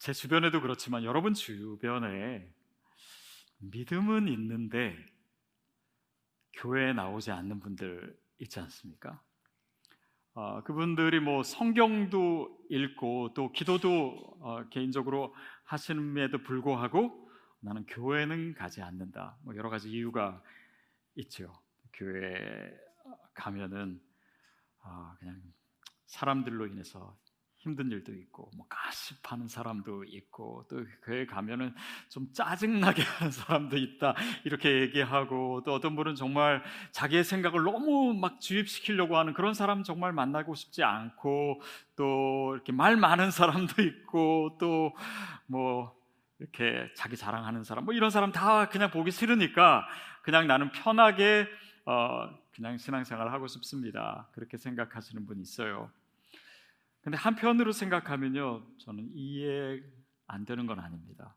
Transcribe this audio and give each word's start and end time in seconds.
제 0.00 0.14
주변에도 0.14 0.62
그렇지만 0.62 1.04
여러분 1.04 1.34
주변에 1.34 2.50
믿음은 3.58 4.28
있는데 4.28 4.96
교회에 6.54 6.94
나오지 6.94 7.30
않는 7.30 7.60
분들 7.60 8.18
있지 8.38 8.60
않습니까? 8.60 9.22
어, 10.32 10.62
그분들이 10.62 11.20
뭐 11.20 11.42
성경도 11.42 12.64
읽고 12.70 13.34
또 13.34 13.52
기도도 13.52 14.38
어, 14.40 14.68
개인적으로 14.70 15.34
하시는에도 15.64 16.38
불구하고 16.44 17.30
나는 17.60 17.84
교회는 17.84 18.54
가지 18.54 18.80
않는다. 18.80 19.36
뭐 19.42 19.54
여러 19.54 19.68
가지 19.68 19.90
이유가 19.90 20.42
있죠. 21.16 21.52
교회 21.92 22.74
가면은 23.34 24.00
어, 24.82 25.12
그냥 25.18 25.42
사람들로 26.06 26.68
인해서 26.68 27.18
힘든 27.60 27.90
일도 27.90 28.12
있고 28.12 28.50
뭐 28.56 28.66
가십하는 28.68 29.48
사람도 29.48 30.04
있고 30.04 30.66
또 30.68 30.84
교회 31.04 31.24
가면은 31.24 31.74
좀 32.08 32.32
짜증나게 32.32 33.02
하는 33.18 33.30
사람도 33.30 33.76
있다 33.76 34.14
이렇게 34.44 34.80
얘기하고 34.80 35.62
또 35.64 35.74
어떤 35.74 35.94
분은 35.94 36.14
정말 36.14 36.62
자기의 36.92 37.22
생각을 37.24 37.62
너무 37.62 38.14
막 38.14 38.40
주입시키려고 38.40 39.16
하는 39.16 39.34
그런 39.34 39.54
사람 39.54 39.82
정말 39.82 40.12
만나고 40.12 40.54
싶지 40.54 40.82
않고 40.82 41.60
또 41.96 42.54
이렇게 42.54 42.72
말 42.72 42.96
많은 42.96 43.30
사람도 43.30 43.82
있고 43.82 44.56
또 44.58 44.92
뭐 45.50 45.98
이렇게 46.38 46.88
자기 46.94 47.16
자랑하는 47.16 47.64
사람 47.64 47.84
뭐 47.84 47.92
이런 47.92 48.10
사람 48.10 48.30
다 48.30 48.68
그냥 48.68 48.90
보기 48.90 49.10
싫으니까 49.10 49.86
그냥 50.22 50.46
나는 50.46 50.70
편하게 50.70 51.48
어 51.84 52.30
그냥 52.54 52.78
신앙생활 52.78 53.32
하고 53.32 53.48
싶습니다 53.48 54.28
그렇게 54.32 54.56
생각하시는 54.56 55.26
분 55.26 55.40
있어요. 55.40 55.90
근데 57.02 57.16
한편으로 57.16 57.72
생각하면요, 57.72 58.66
저는 58.78 59.10
이해 59.14 59.80
안 60.26 60.44
되는 60.44 60.66
건 60.66 60.80
아닙니다. 60.80 61.36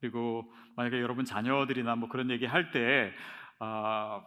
그리고 0.00 0.52
만약에 0.76 1.00
여러분 1.00 1.24
자녀들이나 1.24 1.94
뭐 1.96 2.08
그런 2.08 2.30
얘기 2.30 2.46
할 2.46 2.70
때, 2.70 3.12
아, 3.60 4.24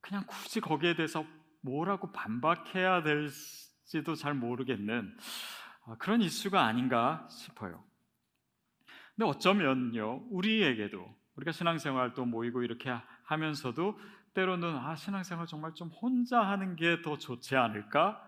그냥 0.00 0.24
굳이 0.26 0.60
거기에 0.60 0.96
대해서 0.96 1.24
뭐라고 1.62 2.12
반박해야 2.12 3.02
될지도 3.02 4.14
잘 4.14 4.34
모르겠는 4.34 5.16
아, 5.86 5.96
그런 5.98 6.22
이슈가 6.22 6.64
아닌가 6.64 7.26
싶어요. 7.30 7.84
근데 9.16 9.28
어쩌면요, 9.28 10.26
우리에게도 10.30 11.14
우리가 11.36 11.52
신앙생활 11.52 12.14
또 12.14 12.24
모이고 12.24 12.62
이렇게 12.62 12.90
하면서도 13.24 13.98
때로는 14.34 14.76
아, 14.76 14.96
신앙생활 14.96 15.46
정말 15.46 15.74
좀 15.74 15.88
혼자 15.88 16.40
하는 16.42 16.76
게 16.76 17.02
더 17.02 17.18
좋지 17.18 17.56
않을까? 17.56 18.24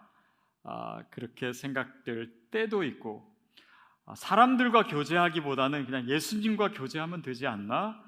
아, 0.62 1.02
그렇게 1.10 1.52
생각될 1.52 2.50
때도 2.50 2.84
있고 2.84 3.30
아, 4.06 4.14
사람들과 4.14 4.86
교제하기보다는 4.86 5.86
그냥 5.86 6.08
예수님과 6.08 6.72
교제하면 6.72 7.22
되지 7.22 7.46
않나 7.46 8.02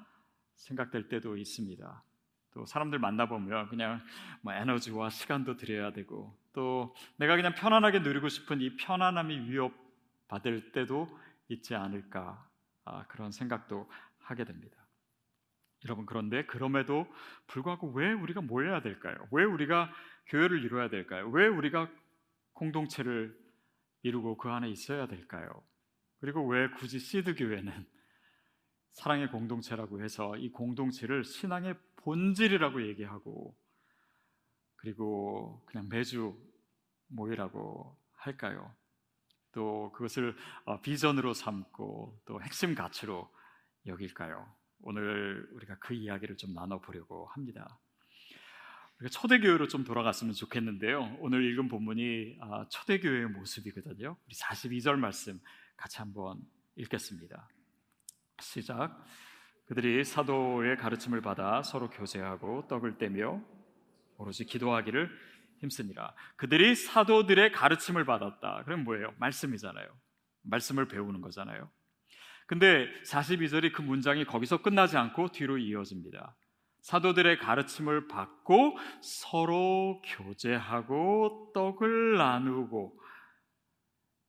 생각될 0.55 1.07
때도 1.07 1.37
있습니다. 1.37 2.03
또 2.51 2.65
사람들 2.65 2.99
만나보면 2.99 3.69
그냥 3.69 4.01
뭐 4.41 4.53
에너지와 4.53 5.09
시간도 5.09 5.57
드려야 5.57 5.91
되고 5.91 6.37
또 6.53 6.95
내가 7.17 7.35
그냥 7.35 7.55
편안하게 7.55 7.99
누리고 7.99 8.29
싶은 8.29 8.61
이 8.61 8.75
편안함이 8.77 9.49
위협받을 9.49 10.71
때도 10.71 11.09
있지 11.49 11.73
않을까 11.73 12.47
아, 12.85 13.05
그런 13.07 13.31
생각도 13.31 13.89
하게 14.19 14.43
됩니다. 14.45 14.77
여러분 15.85 16.05
그런데 16.05 16.45
그럼에도 16.45 17.07
불구하고 17.47 17.91
왜 17.91 18.13
우리가 18.13 18.41
모여야 18.41 18.81
될까요? 18.81 19.15
왜 19.31 19.43
우리가 19.43 19.91
교회를 20.27 20.63
이루어야 20.63 20.89
될까요? 20.89 21.27
왜 21.29 21.47
우리가 21.47 21.89
공동체를 22.63 23.37
이루고 24.03 24.37
그 24.37 24.49
안에 24.49 24.69
있어야 24.69 25.07
될까요? 25.07 25.49
그리고 26.19 26.47
왜 26.47 26.69
굳이 26.69 26.97
시드 26.99 27.35
교회는 27.35 27.71
사랑의 28.93 29.29
공동체라고 29.31 30.01
해서 30.01 30.37
이 30.37 30.49
공동체를 30.49 31.25
신앙의 31.25 31.75
본질이라고 31.97 32.87
얘기하고 32.87 33.57
그리고 34.77 35.61
그냥 35.65 35.89
매주 35.89 36.37
모이라고 37.07 37.97
할까요? 38.13 38.73
또 39.51 39.91
그것을 39.91 40.35
어, 40.65 40.79
비전으로 40.81 41.33
삼고 41.33 42.21
또 42.25 42.41
핵심 42.41 42.75
가치로 42.75 43.29
여길까요? 43.85 44.53
오늘 44.79 45.49
우리가 45.53 45.77
그 45.79 45.93
이야기를 45.93 46.37
좀 46.37 46.53
나눠보려고 46.53 47.27
합니다. 47.27 47.79
초대교회로 49.09 49.67
좀 49.67 49.83
돌아갔으면 49.83 50.33
좋겠는데요. 50.33 51.17
오늘 51.19 51.43
읽은 51.51 51.67
본문이 51.67 52.37
아, 52.41 52.67
초대교회의 52.69 53.27
모습이거든요. 53.27 54.17
우리 54.25 54.35
42절 54.35 54.97
말씀 54.97 55.39
같이 55.75 55.97
한번 55.97 56.39
읽겠습니다. 56.75 57.49
시작. 58.39 59.03
그들이 59.65 60.03
사도의 60.03 60.77
가르침을 60.77 61.21
받아 61.21 61.63
서로 61.63 61.89
교제하고 61.89 62.67
떡을 62.67 62.97
떼며 62.97 63.41
오로지 64.17 64.45
기도하기를 64.45 65.09
힘쓰니라. 65.59 66.13
그들이 66.35 66.75
사도들의 66.75 67.51
가르침을 67.51 68.05
받았다. 68.05 68.63
그럼 68.65 68.83
뭐예요? 68.83 69.13
말씀이잖아요. 69.17 69.87
말씀을 70.43 70.87
배우는 70.87 71.21
거잖아요. 71.21 71.69
근데 72.45 72.87
42절이 73.05 73.71
그 73.71 73.81
문장이 73.81 74.25
거기서 74.25 74.61
끝나지 74.61 74.97
않고 74.97 75.29
뒤로 75.29 75.57
이어집니다. 75.57 76.35
사도들의 76.83 77.39
가르침을 77.39 78.07
받고 78.07 78.77
서로 79.01 80.01
교제하고 80.05 81.51
떡을 81.53 82.17
나누고 82.17 82.99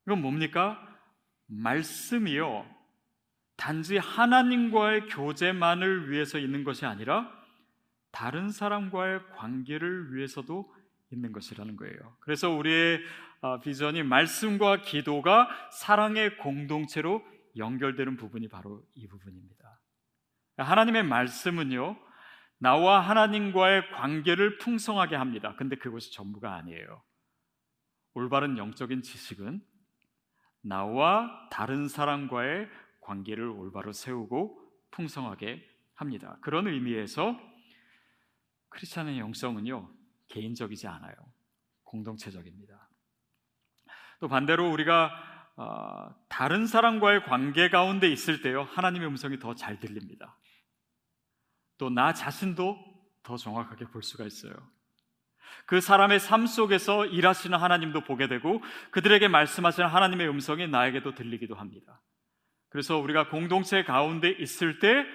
이건 0.06 0.22
뭡니까? 0.22 0.80
말씀이요. 1.46 2.64
단지 3.56 3.98
하나님과의 3.98 5.06
교제만을 5.06 6.10
위해서 6.10 6.38
있는 6.38 6.64
것이 6.64 6.86
아니라 6.86 7.30
다른 8.10 8.50
사람과의 8.50 9.20
관계를 9.36 10.14
위해서도 10.14 10.72
있는 11.10 11.32
것이라는 11.32 11.76
거예요. 11.76 12.16
그래서 12.20 12.50
우리의 12.50 13.00
아, 13.40 13.58
비전이 13.60 14.02
말씀과 14.04 14.82
기도가 14.82 15.48
사랑의 15.72 16.38
공동체로 16.38 17.22
연결되는 17.56 18.16
부분이 18.16 18.48
바로 18.48 18.82
이 18.94 19.06
부분입니다. 19.06 19.80
하나님의 20.56 21.02
말씀은요, 21.04 21.96
나와 22.58 23.00
하나님과의 23.00 23.90
관계를 23.92 24.58
풍성하게 24.58 25.16
합니다. 25.16 25.54
근데 25.56 25.76
그것이 25.76 26.12
전부가 26.12 26.54
아니에요. 26.54 27.02
올바른 28.14 28.56
영적인 28.58 29.02
지식은 29.02 29.60
나와 30.62 31.48
다른 31.50 31.88
사람과의 31.88 32.68
관계를 33.00 33.44
올바로 33.48 33.92
세우고 33.92 34.58
풍성하게 34.92 35.62
합니다. 35.94 36.38
그런 36.40 36.66
의미에서 36.66 37.38
크리스천의 38.70 39.18
영성은요, 39.18 39.90
개인적이지 40.28 40.88
않아요. 40.88 41.14
공동체적입니다. 41.84 42.88
또 44.20 44.28
반대로 44.28 44.70
우리가 44.72 45.12
어, 45.56 46.12
다른 46.28 46.66
사람과의 46.66 47.24
관계 47.26 47.68
가운데 47.68 48.08
있을 48.08 48.42
때요, 48.42 48.62
하나님의 48.64 49.06
음성이 49.06 49.38
더 49.38 49.54
잘 49.54 49.78
들립니다. 49.78 50.36
또 51.78 51.90
나 51.90 52.12
자신도 52.12 52.78
더 53.22 53.36
정확하게 53.36 53.86
볼 53.86 54.02
수가 54.02 54.24
있어요. 54.24 54.54
그 55.66 55.80
사람의 55.80 56.20
삶 56.20 56.46
속에서 56.46 57.06
일하시는 57.06 57.56
하나님도 57.56 58.02
보게 58.02 58.28
되고 58.28 58.62
그들에게 58.90 59.28
말씀하시는 59.28 59.88
하나님의 59.88 60.28
음성이 60.28 60.68
나에게도 60.68 61.14
들리기도 61.14 61.54
합니다. 61.54 62.00
그래서 62.68 62.98
우리가 62.98 63.28
공동체 63.28 63.84
가운데 63.84 64.30
있을 64.30 64.78
때 64.78 65.06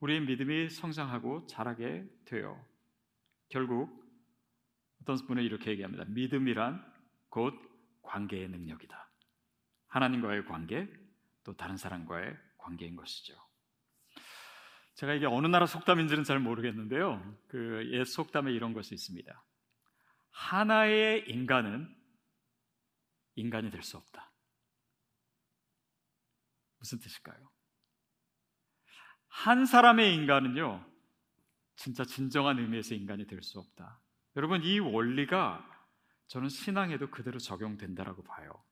우리의 0.00 0.20
믿음이 0.22 0.68
성장하고 0.68 1.46
자라게 1.46 2.04
돼요. 2.26 2.62
결국 3.48 4.02
어떤 5.00 5.16
분은 5.26 5.42
이렇게 5.42 5.70
얘기합니다. 5.70 6.04
믿음이란 6.08 6.84
곧 7.28 7.54
관계의 8.02 8.48
능력이다. 8.48 9.10
하나님과의 9.88 10.44
관계, 10.46 10.88
또 11.44 11.54
다른 11.54 11.76
사람과의 11.76 12.36
관계인 12.58 12.96
것이죠. 12.96 13.34
제가 14.94 15.14
이게 15.14 15.26
어느 15.26 15.46
나라 15.46 15.66
속담인지는 15.66 16.24
잘 16.24 16.38
모르겠는데요. 16.38 17.20
그 17.48 17.82
옛 17.92 18.04
속담에 18.06 18.52
이런 18.52 18.72
것이 18.72 18.94
있습니다. 18.94 19.44
하나의 20.30 21.28
인간은 21.28 21.88
인간이 23.34 23.70
될 23.70 23.82
수 23.82 23.96
없다. 23.96 24.30
무슨 26.78 26.98
뜻일까요? 26.98 27.50
한 29.28 29.64
사람의 29.64 30.14
인간은요, 30.14 30.84
진짜 31.76 32.04
진정한 32.04 32.58
의미에서 32.58 32.94
인간이 32.94 33.26
될 33.26 33.42
수 33.42 33.58
없다. 33.58 34.00
여러분, 34.36 34.62
이 34.62 34.78
원리가 34.78 35.66
저는 36.26 36.48
신앙에도 36.48 37.10
그대로 37.10 37.38
적용된다라고 37.38 38.22
봐요. 38.24 38.62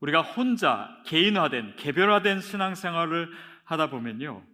우리가 0.00 0.20
혼자 0.22 0.88
개인화된, 1.06 1.76
개별화된 1.76 2.40
신앙생활을 2.40 3.30
하다 3.64 3.90
보면요, 3.90 4.46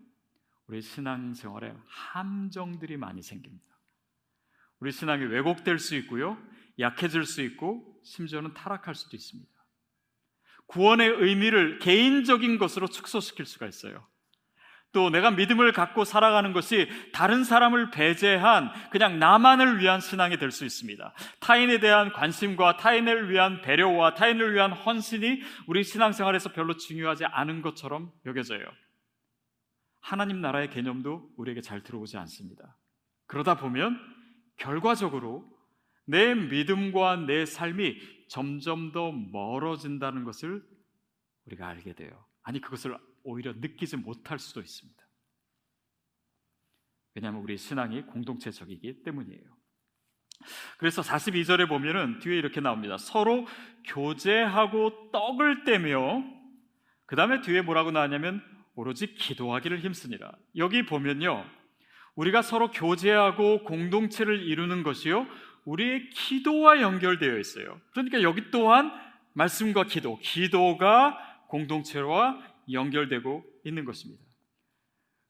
우리 0.70 0.82
신앙생활에 0.82 1.74
함정들이 1.88 2.96
많이 2.96 3.22
생깁니다. 3.22 3.66
우리 4.78 4.92
신앙이 4.92 5.24
왜곡될 5.24 5.80
수 5.80 5.96
있고요. 5.96 6.38
약해질 6.78 7.24
수 7.24 7.42
있고 7.42 8.00
심지어는 8.04 8.54
타락할 8.54 8.94
수도 8.94 9.16
있습니다. 9.16 9.50
구원의 10.66 11.08
의미를 11.08 11.80
개인적인 11.80 12.58
것으로 12.58 12.86
축소시킬 12.86 13.46
수가 13.46 13.66
있어요. 13.66 14.06
또 14.92 15.10
내가 15.10 15.32
믿음을 15.32 15.72
갖고 15.72 16.04
살아가는 16.04 16.52
것이 16.52 16.88
다른 17.12 17.42
사람을 17.42 17.90
배제한 17.90 18.70
그냥 18.90 19.18
나만을 19.18 19.80
위한 19.80 20.00
신앙이 20.00 20.38
될 20.38 20.52
수 20.52 20.64
있습니다. 20.64 21.12
타인에 21.40 21.80
대한 21.80 22.12
관심과 22.12 22.76
타인을 22.76 23.28
위한 23.28 23.60
배려와 23.60 24.14
타인을 24.14 24.54
위한 24.54 24.72
헌신이 24.72 25.42
우리 25.66 25.82
신앙생활에서 25.82 26.52
별로 26.52 26.76
중요하지 26.76 27.24
않은 27.24 27.60
것처럼 27.60 28.12
여겨져요. 28.24 28.64
하나님 30.00 30.40
나라의 30.40 30.70
개념도 30.70 31.34
우리에게 31.36 31.60
잘 31.60 31.82
들어오지 31.82 32.16
않습니다. 32.16 32.76
그러다 33.26 33.56
보면 33.56 33.98
결과적으로 34.56 35.48
내 36.06 36.34
믿음과 36.34 37.26
내 37.26 37.46
삶이 37.46 37.96
점점 38.28 38.92
더 38.92 39.12
멀어진다는 39.12 40.24
것을 40.24 40.62
우리가 41.46 41.68
알게 41.68 41.94
돼요. 41.94 42.26
아니, 42.42 42.60
그것을 42.60 42.96
오히려 43.22 43.52
느끼지 43.52 43.98
못할 43.98 44.38
수도 44.38 44.60
있습니다. 44.60 45.00
왜냐하면 47.14 47.42
우리 47.42 47.56
신앙이 47.56 48.02
공동체적이기 48.02 49.02
때문이에요. 49.02 49.60
그래서 50.78 51.02
42절에 51.02 51.68
보면은 51.68 52.18
뒤에 52.20 52.36
이렇게 52.36 52.60
나옵니다. 52.60 52.96
서로 52.96 53.46
교제하고 53.86 55.10
떡을 55.12 55.64
떼며 55.64 56.24
그 57.06 57.16
다음에 57.16 57.40
뒤에 57.40 57.62
뭐라고 57.62 57.90
나왔냐면 57.90 58.42
오로지 58.74 59.14
기도하기를 59.14 59.80
힘쓰니라. 59.80 60.32
여기 60.56 60.84
보면요. 60.86 61.44
우리가 62.14 62.42
서로 62.42 62.70
교제하고 62.70 63.64
공동체를 63.64 64.42
이루는 64.42 64.82
것이요. 64.82 65.26
우리의 65.64 66.10
기도와 66.10 66.80
연결되어 66.80 67.38
있어요. 67.38 67.80
그러니까 67.92 68.22
여기 68.22 68.50
또한 68.50 68.90
말씀과 69.34 69.84
기도, 69.84 70.18
기도가 70.18 71.18
공동체와 71.48 72.38
연결되고 72.72 73.44
있는 73.64 73.84
것입니다. 73.84 74.22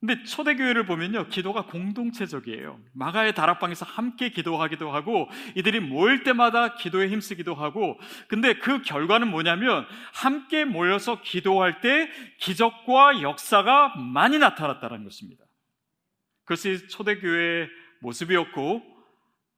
근데 0.00 0.22
초대교회를 0.22 0.86
보면요, 0.86 1.28
기도가 1.28 1.66
공동체적이에요. 1.66 2.80
마가의 2.94 3.34
다락방에서 3.34 3.84
함께 3.84 4.30
기도하기도 4.30 4.90
하고, 4.90 5.28
이들이 5.56 5.80
모일 5.80 6.24
때마다 6.24 6.74
기도에 6.74 7.08
힘쓰기도 7.08 7.54
하고, 7.54 8.00
근데 8.26 8.54
그 8.54 8.80
결과는 8.80 9.28
뭐냐면, 9.28 9.84
함께 10.14 10.64
모여서 10.64 11.20
기도할 11.20 11.82
때 11.82 12.10
기적과 12.38 13.20
역사가 13.20 13.96
많이 13.96 14.38
나타났다는 14.38 15.04
것입니다. 15.04 15.44
그것이 16.44 16.88
초대교회의 16.88 17.68
모습이었고, 18.00 18.82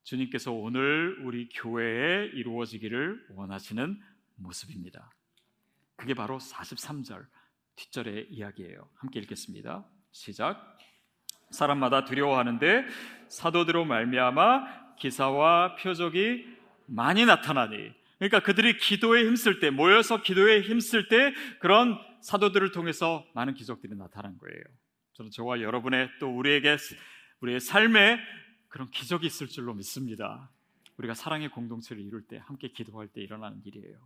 주님께서 0.02 0.50
오늘 0.50 1.18
우리 1.24 1.48
교회에 1.50 2.26
이루어지기를 2.34 3.28
원하시는 3.36 3.96
모습입니다. 4.34 5.08
그게 5.94 6.14
바로 6.14 6.38
43절 6.38 7.24
뒷절의 7.76 8.26
이야기예요. 8.30 8.88
함께 8.96 9.20
읽겠습니다. 9.20 9.86
시작. 10.12 10.79
사람마다 11.50 12.05
두려워하는데 12.05 12.85
사도들로 13.29 13.85
말미암아 13.85 14.97
기사와 14.97 15.76
표적이 15.76 16.47
많이 16.87 17.25
나타나니 17.25 17.93
그러니까 18.19 18.41
그들이 18.41 18.76
기도에 18.76 19.25
힘쓸 19.25 19.59
때 19.59 19.70
모여서 19.70 20.23
기도에 20.23 20.61
힘쓸 20.61 21.09
때 21.09 21.35
그런 21.59 21.99
사도들을 22.20 22.70
통해서 22.70 23.26
많은 23.35 23.55
기적들이 23.55 23.97
나타난 23.97 24.38
거예요. 24.38 24.62
저는 25.14 25.31
저와 25.32 25.61
여러분의 25.61 26.09
또 26.20 26.29
우리에게 26.29 26.76
우리의 27.41 27.59
삶에 27.59 28.20
그런 28.69 28.91
기적이 28.91 29.26
있을 29.26 29.49
줄로 29.49 29.75
믿습니다. 29.75 30.50
우리가 30.99 31.14
사랑의 31.14 31.50
공동체를 31.50 32.03
이룰 32.03 32.23
때 32.23 32.38
함께 32.44 32.69
기도할 32.69 33.09
때 33.09 33.20
일어나는 33.20 33.61
일이에요. 33.64 33.99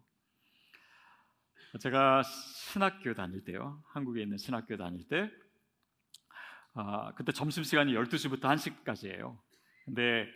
제가 1.80 2.22
신학교 2.22 3.12
다닐 3.12 3.44
때요. 3.44 3.82
한국에 3.88 4.22
있는 4.22 4.38
신학교 4.38 4.76
다닐 4.76 5.06
때 5.08 5.30
아, 6.78 7.10
그때 7.14 7.32
점심 7.32 7.64
시간이 7.64 7.94
12시부터 7.94 8.42
1시까지예요. 8.42 9.34
근데 9.86 10.28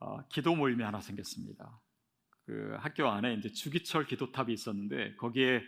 어, 0.00 0.26
기도 0.28 0.56
모임이 0.56 0.82
하나 0.82 0.98
생겼습니다. 0.98 1.78
그 2.46 2.74
학교 2.78 3.06
안에 3.06 3.34
이제 3.34 3.50
주기철 3.50 4.06
기도탑이 4.06 4.50
있었는데 4.50 5.16
거기에 5.16 5.62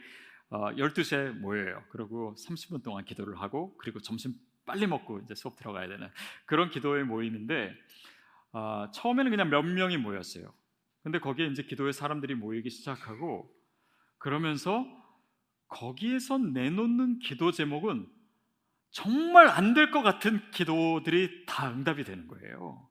어, 0.49 0.71
12시에 0.71 1.33
모여요. 1.33 1.83
그리고 1.91 2.35
30분 2.39 2.83
동안 2.83 3.05
기도를 3.05 3.39
하고 3.43 3.77
그리고 3.77 4.01
점심 4.01 4.33
빨리 4.65 4.87
먹고 4.87 5.21
이제 5.21 5.35
수업 5.35 5.57
들어가야 5.57 5.87
되는 5.87 6.09
그런 6.47 6.71
기도의 6.71 7.05
모임인데 7.05 7.75
어, 8.53 8.91
처음에는 8.95 9.31
그냥 9.31 9.51
몇 9.51 9.63
명이 9.63 9.99
모였어요. 9.99 10.51
근데 11.03 11.19
거기에 11.19 11.49
이제 11.49 11.63
기도의 11.63 11.93
사람들이 11.93 12.35
모이기 12.35 12.71
시작하고 12.71 13.55
그러면서 14.17 14.87
거기에서 15.69 16.39
내놓는 16.39 17.19
기도 17.19 17.53
제목은 17.53 18.16
정말 18.91 19.49
안 19.49 19.75
될 19.75 19.91
것 19.91 20.03
같은 20.03 20.41
기도들이 20.53 21.45
다 21.47 21.71
응답이 21.71 22.05
되는 22.05 22.27
거예요. 22.29 22.89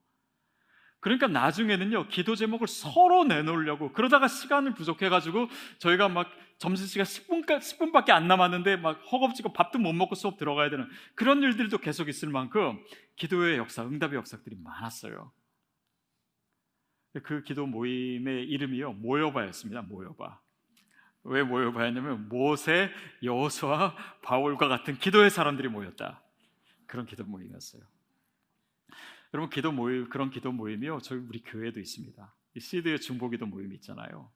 그러니까 0.99 1.27
나중에는요, 1.27 2.07
기도 2.07 2.35
제목을 2.35 2.67
서로 2.67 3.25
내놓으려고, 3.25 3.93
그러다가 3.93 4.27
시간을 4.27 4.73
부족해가지고, 4.73 5.49
저희가 5.79 6.09
막 6.09 6.31
점심시간 6.57 7.05
10분, 7.05 7.45
10분밖에 7.45 8.09
안 8.09 8.27
남았는데, 8.27 8.77
막 8.77 8.99
허겁지겁 9.11 9.53
밥도 9.53 9.77
못 9.79 9.93
먹고 9.93 10.15
수업 10.15 10.37
들어가야 10.37 10.71
되는 10.71 10.87
그런 11.15 11.43
일들도 11.43 11.77
계속 11.77 12.09
있을 12.09 12.29
만큼, 12.29 12.83
기도의 13.17 13.57
역사, 13.57 13.83
응답의 13.83 14.15
역사들이 14.15 14.55
많았어요. 14.63 15.31
그 17.23 17.43
기도 17.43 17.65
모임의 17.67 18.45
이름이요, 18.45 18.93
모여봐였습니다, 18.93 19.83
모여봐. 19.83 20.41
왜 21.25 21.43
모여봐야냐면 21.43 22.29
모세, 22.29 22.91
여호수아, 23.23 23.95
바울과 24.21 24.67
같은 24.67 24.97
기도의 24.97 25.29
사람들이 25.29 25.67
모였다. 25.67 26.21
그런 26.85 27.05
기도 27.05 27.23
모임이었어요. 27.25 27.81
여러분 29.33 29.49
기도 29.49 29.71
모임 29.71 30.07
그런 30.07 30.29
기도 30.29 30.51
모임이요 30.51 30.99
저희 30.99 31.19
우리 31.19 31.41
교회도 31.41 31.79
있습니다. 31.79 32.33
이 32.55 32.59
시드의 32.59 33.01
중보기도 33.01 33.45
모임이 33.47 33.75
있잖아요. 33.75 34.31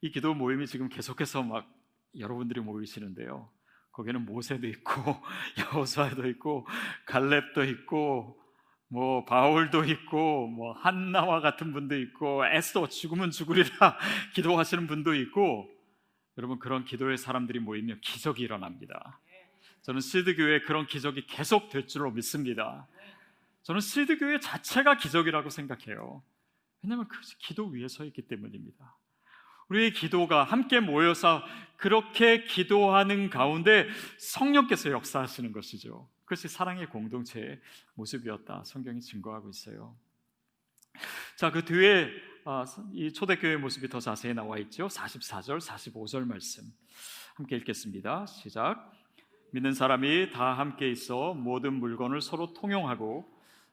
이 0.00 0.10
기도 0.10 0.34
모임이 0.34 0.66
지금 0.66 0.88
계속해서 0.88 1.42
막 1.42 1.70
여러분들이 2.18 2.60
모이시는데요. 2.60 3.48
거기는 3.92 4.24
모세도 4.24 4.66
있고 4.68 4.92
여호수아도 5.74 6.26
있고 6.30 6.66
갈렙도 7.06 7.64
있고 7.64 8.40
뭐 8.88 9.24
바울도 9.26 9.84
있고 9.84 10.48
뭐 10.48 10.72
한나와 10.72 11.40
같은 11.40 11.72
분도 11.72 11.96
있고 11.98 12.44
에스더 12.46 12.88
죽으면 12.88 13.30
죽으리라 13.30 13.98
기도하시는 14.34 14.86
분도 14.86 15.14
있고 15.14 15.81
여러분 16.38 16.58
그런 16.58 16.84
기도의 16.84 17.18
사람들이 17.18 17.58
모이면 17.58 18.00
기적이 18.00 18.42
일어납니다. 18.42 19.20
저는 19.82 20.00
시드 20.00 20.36
교회 20.36 20.60
그런 20.60 20.86
기적이 20.86 21.26
계속 21.26 21.68
될 21.68 21.86
줄로 21.86 22.10
믿습니다. 22.10 22.86
저는 23.62 23.80
시드 23.80 24.18
교회 24.18 24.38
자체가 24.40 24.96
기적이라고 24.96 25.50
생각해요. 25.50 26.22
왜냐하면 26.82 27.08
그 27.08 27.18
기도 27.38 27.66
위에 27.66 27.88
서 27.88 28.04
있기 28.04 28.22
때문입니다. 28.22 28.96
우리의 29.68 29.92
기도가 29.92 30.44
함께 30.44 30.80
모여서 30.80 31.42
그렇게 31.76 32.44
기도하는 32.44 33.30
가운데 33.30 33.88
성령께서 34.18 34.90
역사하시는 34.90 35.52
것이죠. 35.52 36.08
그것이 36.24 36.48
사랑의 36.48 36.88
공동체의 36.88 37.60
모습이었다. 37.94 38.64
성경이 38.64 39.00
증거하고 39.00 39.50
있어요. 39.50 39.96
자, 41.36 41.50
그 41.50 41.64
뒤에 41.64 42.04
아, 42.04 42.31
이 42.92 43.12
초대교회 43.12 43.56
모습이 43.56 43.88
더 43.88 44.00
자세히 44.00 44.34
나와 44.34 44.58
있죠. 44.58 44.88
44절, 44.88 45.60
45절 45.60 46.26
말씀 46.26 46.64
함께 47.36 47.56
읽겠습니다. 47.56 48.26
시작. 48.26 48.92
믿는 49.52 49.74
사람이 49.74 50.30
다 50.30 50.58
함께 50.58 50.90
있어 50.90 51.34
모든 51.34 51.74
물건을 51.74 52.20
서로 52.20 52.52
통용하고 52.52 53.30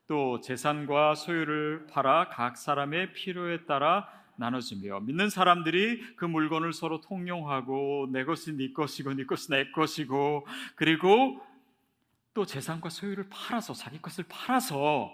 또 0.08 0.40
재산과 0.42 1.16
소유를 1.16 1.88
팔아 1.88 2.30
각 2.30 2.58
사람의 2.58 3.14
필요에 3.14 3.66
따라 3.66 4.08
나눠주며 4.38 5.00
믿는 5.02 5.30
사람들이 5.30 6.16
그 6.16 6.26
물건을 6.26 6.72
서로 6.72 7.02
통용하고 7.02 8.10
내 8.12 8.24
것이 8.24 8.56
네 8.56 8.72
것이고 8.72 9.14
네 9.14 9.26
것이 9.26 9.50
내 9.50 9.72
것이고 9.72 10.46
그리고 10.76 11.42
또 12.36 12.46
재산과 12.46 12.90
소유를 12.90 13.30
팔아서 13.30 13.74
자기 13.74 14.00
것을 14.00 14.26
팔아서 14.30 15.12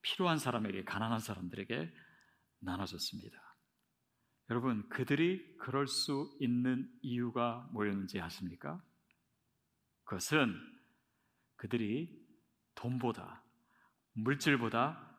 필요한 0.00 0.38
사람에게 0.38 0.84
가난한 0.84 1.20
사람들에게 1.20 1.92
나눠졌습니다. 2.60 3.38
여러분, 4.50 4.88
그들이 4.88 5.56
그럴 5.58 5.86
수 5.86 6.36
있는 6.40 6.90
이유가 7.02 7.68
뭐였는지 7.72 8.20
아십니까? 8.20 8.82
그것은 10.04 10.54
그들이 11.56 12.26
돈보다, 12.74 13.44
물질보다 14.12 15.16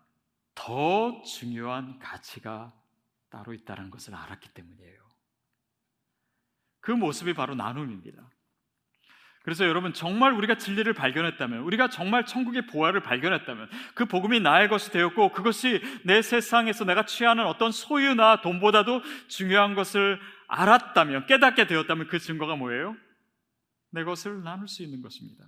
더 0.53 1.21
중요한 1.23 1.97
가치가 1.99 2.73
따로 3.29 3.53
있다는 3.53 3.89
것을 3.89 4.13
알았기 4.15 4.53
때문이에요. 4.53 5.09
그 6.81 6.91
모습이 6.91 7.33
바로 7.33 7.55
나눔입니다. 7.55 8.29
그래서 9.43 9.65
여러분 9.65 9.91
정말 9.91 10.33
우리가 10.33 10.55
진리를 10.55 10.91
발견했다면 10.93 11.61
우리가 11.61 11.89
정말 11.89 12.25
천국의 12.25 12.67
보화를 12.67 13.01
발견했다면 13.01 13.69
그 13.95 14.05
복음이 14.05 14.39
나의 14.39 14.69
것이 14.69 14.91
되었고 14.91 15.31
그것이 15.31 15.81
내 16.03 16.21
세상에서 16.21 16.85
내가 16.85 17.05
취하는 17.05 17.45
어떤 17.45 17.71
소유나 17.71 18.41
돈보다도 18.41 19.01
중요한 19.27 19.73
것을 19.73 20.19
알았다면, 20.47 21.27
깨닫게 21.27 21.65
되었다면 21.65 22.07
그 22.07 22.19
증거가 22.19 22.55
뭐예요? 22.55 22.95
내 23.91 24.03
것을 24.03 24.43
나눌 24.43 24.67
수 24.67 24.83
있는 24.83 25.01
것입니다. 25.01 25.45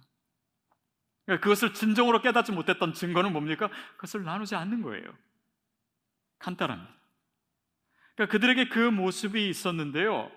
그러니까 1.25 1.43
그것을 1.43 1.73
진정으로 1.73 2.21
깨닫지 2.21 2.51
못했던 2.51 2.93
증거는 2.93 3.31
뭡니까? 3.31 3.69
그것을 3.95 4.23
나누지 4.23 4.55
않는 4.55 4.81
거예요. 4.81 5.03
간단합니다. 6.39 6.93
그러니까 8.15 8.31
그들에게 8.31 8.69
그 8.69 8.79
모습이 8.79 9.49
있었는데요. 9.49 10.31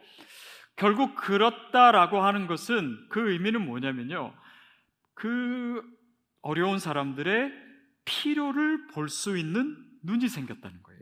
결국 0.77 1.15
그렇다라고 1.17 2.23
하는 2.23 2.47
것은 2.47 3.07
그 3.09 3.31
의미는 3.33 3.65
뭐냐면요. 3.65 4.35
그 5.15 5.83
어려운 6.43 6.79
사람들의 6.79 7.53
필요를 8.05 8.87
볼 8.89 9.09
수 9.09 9.37
있는 9.37 9.77
눈이 10.05 10.29
생겼다는 10.29 10.83
거예요. 10.83 11.01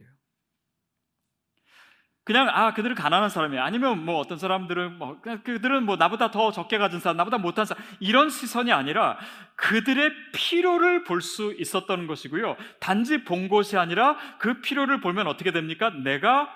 그냥 2.25 2.49
아 2.49 2.73
그들은 2.73 2.95
가난한 2.95 3.28
사람이야 3.28 3.62
아니면 3.62 4.02
뭐 4.02 4.19
어떤 4.19 4.38
사람들은 4.38 4.97
뭐 4.97 5.21
그들은 5.21 5.85
뭐 5.85 5.97
나보다 5.97 6.31
더 6.31 6.52
적게 6.52 6.78
가진 6.78 6.99
사람 6.99 7.19
나보다 7.19 7.37
못한 7.37 7.66
사람 7.66 7.85
이런 8.00 8.31
시선이 8.31 8.73
아니라 8.73 9.19
그들의 9.57 10.11
필요를 10.33 11.04
볼 11.04 11.21
수 11.21 11.52
있었던 11.59 12.07
것이고요 12.07 12.57
단지 12.81 13.25
본 13.25 13.49
것이 13.50 13.76
아니라 13.76 14.16
그 14.38 14.62
필요를 14.62 15.02
보면 15.02 15.26
어떻게 15.26 15.52
됩니까 15.52 15.90
내가 15.90 16.49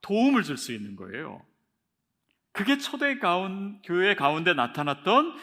도움을 0.00 0.42
줄 0.42 0.56
수 0.56 0.72
있는 0.72 0.96
거예요 0.96 1.42
그게 2.52 2.78
초대 2.78 3.18
가운 3.18 3.80
교회 3.82 4.14
가운데 4.14 4.54
나타났던 4.54 5.36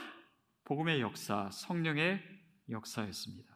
복음의 0.66 1.02
역사 1.02 1.50
성령의 1.52 2.22
역사였습니다 2.70 3.50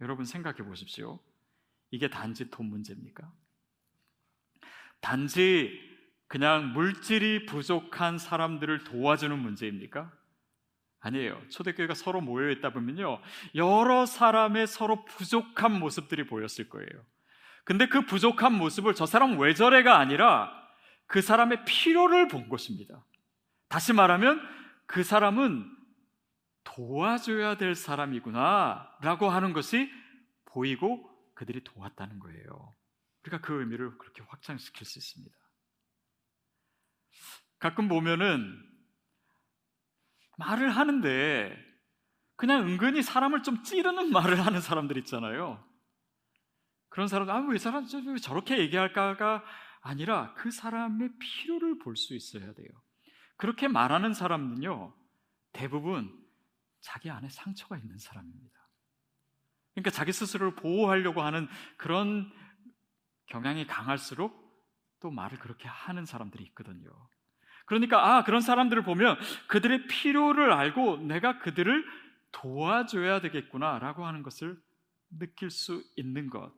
여러분 0.00 0.24
생각해 0.24 0.58
보십시오 0.58 1.20
이게 1.90 2.08
단지 2.08 2.50
돈 2.50 2.66
문제입니까? 2.66 3.30
단지 5.00 5.90
그냥 6.28 6.72
물질이 6.72 7.46
부족한 7.46 8.18
사람들을 8.18 8.84
도와주는 8.84 9.36
문제입니까? 9.36 10.12
아니에요. 11.00 11.42
초대교회가 11.48 11.94
서로 11.94 12.20
모여 12.20 12.50
있다 12.50 12.72
보면요. 12.72 13.20
여러 13.54 14.06
사람의 14.06 14.66
서로 14.66 15.04
부족한 15.06 15.78
모습들이 15.80 16.26
보였을 16.26 16.68
거예요. 16.68 16.88
근데 17.64 17.86
그 17.86 18.02
부족한 18.02 18.52
모습을 18.54 18.94
저 18.94 19.06
사람 19.06 19.38
왜 19.40 19.54
저래가 19.54 19.98
아니라 19.98 20.52
그 21.10 21.20
사람의 21.22 21.64
필요를 21.64 22.28
본 22.28 22.48
것입니다. 22.48 23.04
다시 23.68 23.92
말하면 23.92 24.40
그 24.86 25.02
사람은 25.02 25.68
도와줘야 26.62 27.56
될 27.56 27.74
사람이구나 27.74 28.96
라고 29.02 29.28
하는 29.28 29.52
것이 29.52 29.90
보이고 30.44 31.10
그들이 31.34 31.64
도왔다는 31.64 32.20
거예요. 32.20 32.76
우리가 33.22 33.40
그 33.40 33.58
의미를 33.58 33.98
그렇게 33.98 34.22
확장시킬 34.22 34.86
수 34.86 35.00
있습니다. 35.00 35.36
가끔 37.58 37.88
보면은 37.88 38.56
말을 40.38 40.70
하는데 40.70 41.56
그냥 42.36 42.68
은근히 42.68 43.02
사람을 43.02 43.42
좀 43.42 43.64
찌르는 43.64 44.12
말을 44.14 44.46
하는 44.46 44.60
사람들 44.60 44.96
있잖아요. 44.98 45.60
그런 46.88 47.08
사람들, 47.08 47.34
아, 47.34 47.40
왜 47.48 47.58
사람 47.58 47.84
저렇게 47.86 48.58
얘기할까가 48.58 49.42
아니라 49.80 50.34
그 50.34 50.50
사람의 50.50 51.10
필요를 51.18 51.78
볼 51.78 51.96
수 51.96 52.14
있어야 52.14 52.52
돼요. 52.52 52.68
그렇게 53.36 53.68
말하는 53.68 54.12
사람은요, 54.12 54.94
대부분 55.52 56.12
자기 56.80 57.10
안에 57.10 57.28
상처가 57.28 57.78
있는 57.78 57.98
사람입니다. 57.98 58.60
그러니까 59.74 59.90
자기 59.90 60.12
스스로를 60.12 60.54
보호하려고 60.56 61.22
하는 61.22 61.48
그런 61.76 62.30
경향이 63.26 63.66
강할수록 63.66 64.38
또 65.00 65.10
말을 65.10 65.38
그렇게 65.38 65.68
하는 65.68 66.04
사람들이 66.04 66.44
있거든요. 66.48 66.90
그러니까 67.66 68.16
아 68.16 68.24
그런 68.24 68.40
사람들을 68.40 68.82
보면 68.82 69.16
그들의 69.48 69.86
필요를 69.86 70.52
알고 70.52 70.98
내가 70.98 71.38
그들을 71.38 71.84
도와줘야 72.32 73.20
되겠구나라고 73.20 74.04
하는 74.04 74.22
것을 74.22 74.60
느낄 75.18 75.50
수 75.50 75.82
있는 75.96 76.28
것 76.28 76.52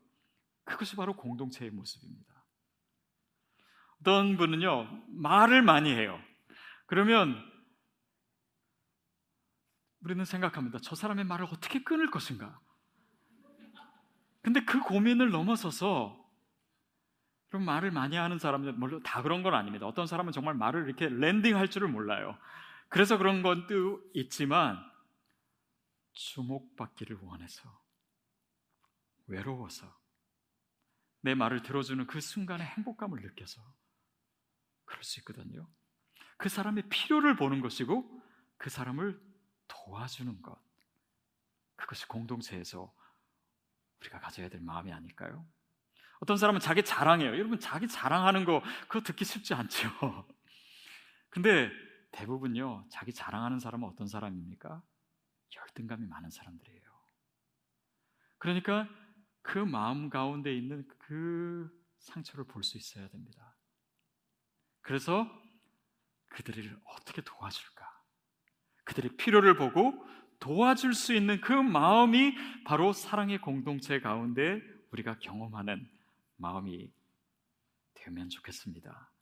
그것이 0.64 0.96
바로 0.96 1.14
공동체의 1.14 1.70
모습입니다. 1.70 2.31
어떤 4.02 4.36
분은요 4.36 5.04
말을 5.08 5.62
많이 5.62 5.92
해요. 5.92 6.20
그러면 6.86 7.40
우리는 10.00 10.24
생각합니다. 10.24 10.80
저 10.82 10.96
사람의 10.96 11.24
말을 11.24 11.46
어떻게 11.46 11.82
끊을 11.82 12.10
것인가? 12.10 12.60
근데 14.42 14.64
그 14.64 14.80
고민을 14.80 15.30
넘어서서 15.30 16.20
그럼 17.48 17.64
말을 17.64 17.92
많이 17.92 18.16
하는 18.16 18.38
사람들 18.38 18.72
물론 18.72 19.02
다 19.04 19.22
그런 19.22 19.44
건 19.44 19.54
아닙니다. 19.54 19.86
어떤 19.86 20.08
사람은 20.08 20.32
정말 20.32 20.54
말을 20.54 20.86
이렇게 20.86 21.08
랜딩할 21.08 21.70
줄을 21.70 21.86
몰라요. 21.86 22.36
그래서 22.88 23.16
그런 23.18 23.42
것도 23.42 24.02
있지만 24.14 24.78
주목받기를 26.14 27.18
원해서 27.22 27.70
외로워서 29.28 29.86
내 31.20 31.36
말을 31.36 31.62
들어주는 31.62 32.04
그 32.08 32.20
순간의 32.20 32.66
행복감을 32.66 33.20
느껴서 33.22 33.62
그럴 34.84 35.02
수 35.02 35.20
있거든요. 35.20 35.68
그 36.38 36.48
사람의 36.48 36.88
필요를 36.88 37.36
보는 37.36 37.60
것이고 37.60 38.22
그 38.56 38.70
사람을 38.70 39.20
도와주는 39.68 40.42
것 40.42 40.60
그것이 41.76 42.06
공동체에서 42.06 42.92
우리가 44.00 44.20
가져야 44.20 44.48
될 44.48 44.60
마음이 44.60 44.92
아닐까요? 44.92 45.46
어떤 46.20 46.36
사람은 46.36 46.60
자기 46.60 46.84
자랑해요. 46.84 47.30
여러분, 47.30 47.58
자기 47.58 47.88
자랑하는 47.88 48.44
거, 48.44 48.62
그거 48.82 49.00
듣기 49.00 49.24
쉽지 49.24 49.54
않죠. 49.54 49.88
근데 51.30 51.70
대부분요, 52.12 52.86
자기 52.90 53.12
자랑하는 53.12 53.58
사람은 53.58 53.88
어떤 53.88 54.06
사람입니까? 54.06 54.82
열등감이 55.56 56.06
많은 56.06 56.30
사람들이에요. 56.30 56.82
그러니까 58.38 58.88
그 59.42 59.58
마음 59.58 60.10
가운데 60.10 60.54
있는 60.56 60.86
그 60.98 61.70
상처를 61.98 62.44
볼 62.44 62.62
수 62.62 62.76
있어야 62.78 63.08
됩니다. 63.08 63.51
그래서 64.82 65.28
그들을 66.28 66.78
어떻게 66.84 67.22
도와줄까? 67.22 67.86
그들의 68.84 69.16
필요를 69.16 69.56
보고 69.56 69.94
도와줄 70.40 70.94
수 70.94 71.14
있는 71.14 71.40
그 71.40 71.52
마음이 71.52 72.34
바로 72.64 72.92
사랑의 72.92 73.40
공동체 73.40 74.00
가운데 74.00 74.60
우리가 74.90 75.18
경험하는 75.20 75.88
마음이 76.36 76.92
되면 77.94 78.28
좋겠습니다. 78.28 79.12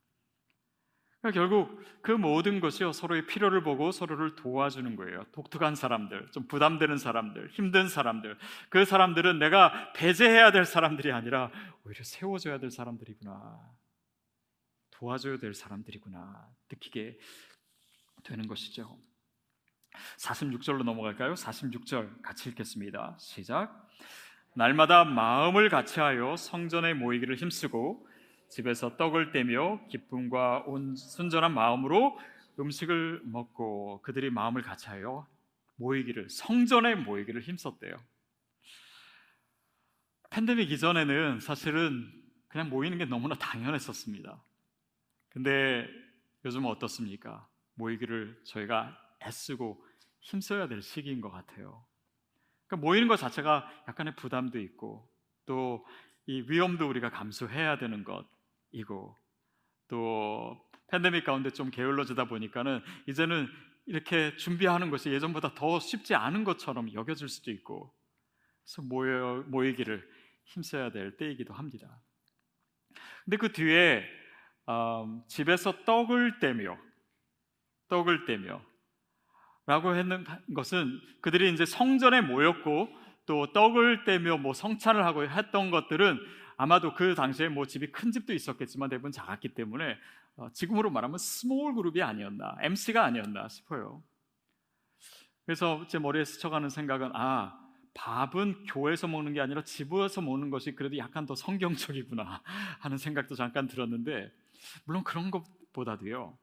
그러니까 1.21 1.39
결국 1.39 1.83
그 2.01 2.13
모든 2.13 2.61
것이요 2.61 2.93
서로의 2.93 3.27
필요를 3.27 3.63
보고 3.63 3.93
서로를 3.93 4.37
도와주는 4.37 4.97
거예요. 4.97 5.25
독특한 5.33 5.75
사람들, 5.75 6.31
좀 6.33 6.49
부담되는 6.49 6.97
사람들, 6.97 7.51
힘든 7.51 7.89
사람들, 7.89 8.39
그 8.71 8.87
사람들은 8.87 9.39
내가 9.39 9.93
배제해야 9.93 10.51
될 10.51 10.65
사람들이 10.65 11.13
아니라 11.13 11.51
오히려 11.85 12.03
세워줘야 12.03 12.59
될 12.59 12.71
사람들이구나, 12.71 13.61
도와줘야 15.01 15.39
될 15.39 15.55
사람들이구나 15.55 16.47
느끼게 16.71 17.19
되는 18.23 18.47
것이죠. 18.47 18.99
46절로 20.19 20.85
넘어갈까요? 20.85 21.35
46절 21.35 22.21
같이 22.23 22.51
읽겠습니다. 22.51 23.17
시작. 23.19 23.89
날마다 24.55 25.05
마음을 25.05 25.71
같이하여 25.71 26.37
성전에 26.37 26.93
모이기를 26.93 27.37
힘쓰고 27.37 28.07
집에서 28.51 28.99
떡을 28.99 29.33
떼며 29.33 29.87
기쁨과 29.89 30.65
온 30.67 30.95
순전한 30.97 31.55
마음으로 31.55 32.19
음식을 32.59 33.23
먹고 33.25 34.03
그들이 34.03 34.29
마음을 34.29 34.61
같이하여 34.61 35.27
모이기를 35.77 36.29
성전에 36.29 36.95
모이기를 36.97 37.41
힘썼대요. 37.41 37.97
팬데믹 40.29 40.71
이전에는 40.71 41.41
사실은 41.41 42.13
그냥 42.49 42.69
모이는 42.69 42.99
게 42.99 43.07
너무나 43.07 43.35
당연했었습니다. 43.37 44.43
근데 45.31 45.89
요즘은 46.45 46.69
어떻습니까? 46.69 47.49
모이기를 47.75 48.41
저희가 48.45 48.97
애쓰고 49.23 49.85
힘써야 50.21 50.69
될 50.69 50.83
시기인 50.83 51.21
것 51.21 51.31
같아요. 51.31 51.85
그러니까 52.67 52.87
모이는 52.87 53.09
것 53.09 53.17
자체가 53.17 53.85
약간의 53.89 54.17
부담도 54.17 54.61
있고 54.61 55.11
또 55.47 55.85
이 56.31 56.45
위험도 56.47 56.89
우리가 56.89 57.11
감수해야 57.11 57.77
되는 57.79 58.05
것이고 58.05 59.19
또 59.89 60.71
팬데믹 60.87 61.25
가운데 61.25 61.51
좀 61.51 61.71
게을러지다 61.71 62.27
보니까는 62.27 62.81
이제는 63.09 63.49
이렇게 63.87 64.37
준비하는 64.37 64.91
것이 64.91 65.11
예전보다 65.11 65.55
더 65.55 65.81
쉽지 65.81 66.15
않은 66.15 66.45
것처럼 66.45 66.93
여겨질 66.93 67.29
수도 67.29 67.51
있고 67.51 67.93
그래서 68.65 68.83
모여, 68.83 69.45
모이기를 69.49 70.09
힘써야 70.45 70.93
될 70.93 71.17
때이기도 71.17 71.53
합니다. 71.53 72.01
근데 73.25 73.37
그 73.37 73.51
뒤에 73.51 74.05
음, 74.69 75.23
집에서 75.27 75.85
떡을 75.85 76.39
떼며 76.41 76.77
떡을 77.89 78.25
떼며 78.25 78.63
라고 79.67 79.95
했는 79.95 80.25
것은 80.55 81.01
그들이 81.21 81.53
이제 81.53 81.65
성전에 81.65 82.21
모였고 82.21 82.89
또 83.27 83.53
떡을 83.53 84.05
떼며 84.05 84.39
뭐 84.39 84.53
성찬을 84.53 85.05
하고 85.05 85.25
했던 85.25 85.71
것들은 85.71 86.19
아마도 86.57 86.95
그 86.95 87.15
당시에 87.15 87.49
뭐 87.49 87.67
집이 87.67 87.93
큰 87.93 88.11
집도 88.11 88.35
있었겠지만 88.35 88.91
대부분 88.91 89.13
작았기 89.13 89.55
때문에 89.55 89.97
어, 90.37 90.49
지금으로 90.53 90.91
말하면 90.91 91.19
small 91.19 91.75
group이 91.75 92.03
아니었나, 92.03 92.57
MC가 92.61 93.05
아니었나 93.05 93.49
싶어요. 93.49 94.03
그래서 95.47 95.87
제 95.89 95.99
머리에 95.99 96.25
스쳐가는 96.25 96.69
생각은 96.69 97.11
아 97.15 97.59
밥은 97.95 98.65
교회에서 98.65 99.09
먹는 99.09 99.33
게 99.33 99.41
아니라 99.41 99.65
집에서 99.65 100.21
먹는 100.21 100.51
것이 100.51 100.75
그래도 100.75 100.97
약간 100.99 101.27
더 101.27 101.35
성경적이구나 101.35 102.43
하는 102.81 102.99
생각도 102.99 103.35
잠깐 103.35 103.67
들었는데 103.67 104.33
물론 104.85 105.05
그런 105.05 105.31
것보다도요. 105.31 106.39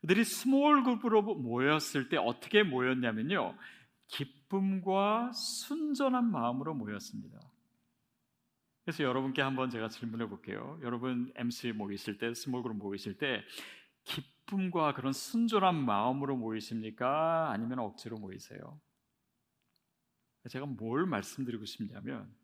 그들이 0.00 0.24
small 0.24 0.84
group으로 0.84 1.22
모였을 1.34 2.08
때 2.08 2.16
어떻게 2.16 2.62
모였냐면요. 2.62 3.56
기쁨과 4.06 5.32
순전한 5.32 6.30
마음으로 6.30 6.74
모였습니다. 6.74 7.38
그래서 8.84 9.04
여러분께 9.04 9.42
한번 9.42 9.68
제가 9.68 9.88
질문해 9.88 10.28
볼게요. 10.28 10.78
여러분 10.82 11.30
MC 11.36 11.72
모이실 11.72 12.16
때, 12.16 12.32
small 12.32 12.62
group 12.62 12.78
모이실 12.78 13.18
때 13.18 13.42
기쁨과 14.04 14.94
그런 14.94 15.12
순전한 15.12 15.84
마음으로 15.84 16.36
모이십니까? 16.36 17.50
아니면 17.50 17.80
억지로 17.80 18.18
모이세요? 18.18 18.80
제가 20.48 20.64
뭘 20.64 21.04
말씀드리고 21.04 21.66
싶냐면 21.66 22.34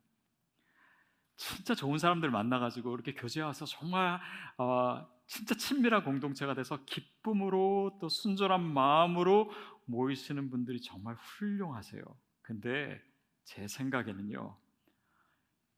진짜 1.36 1.74
좋은 1.74 1.98
사람들 1.98 2.30
만나가지고 2.30 2.94
이렇게 2.94 3.14
교제 3.14 3.40
와서 3.40 3.64
정말 3.66 4.20
어, 4.58 5.06
진짜 5.26 5.54
친밀한 5.54 6.04
공동체가 6.04 6.54
돼서 6.54 6.84
기쁨으로 6.84 7.98
또 8.00 8.08
순전한 8.08 8.62
마음으로 8.62 9.50
모이시는 9.86 10.50
분들이 10.50 10.80
정말 10.80 11.16
훌륭하세요. 11.16 12.02
근데 12.42 13.00
제 13.44 13.66
생각에는요, 13.66 14.56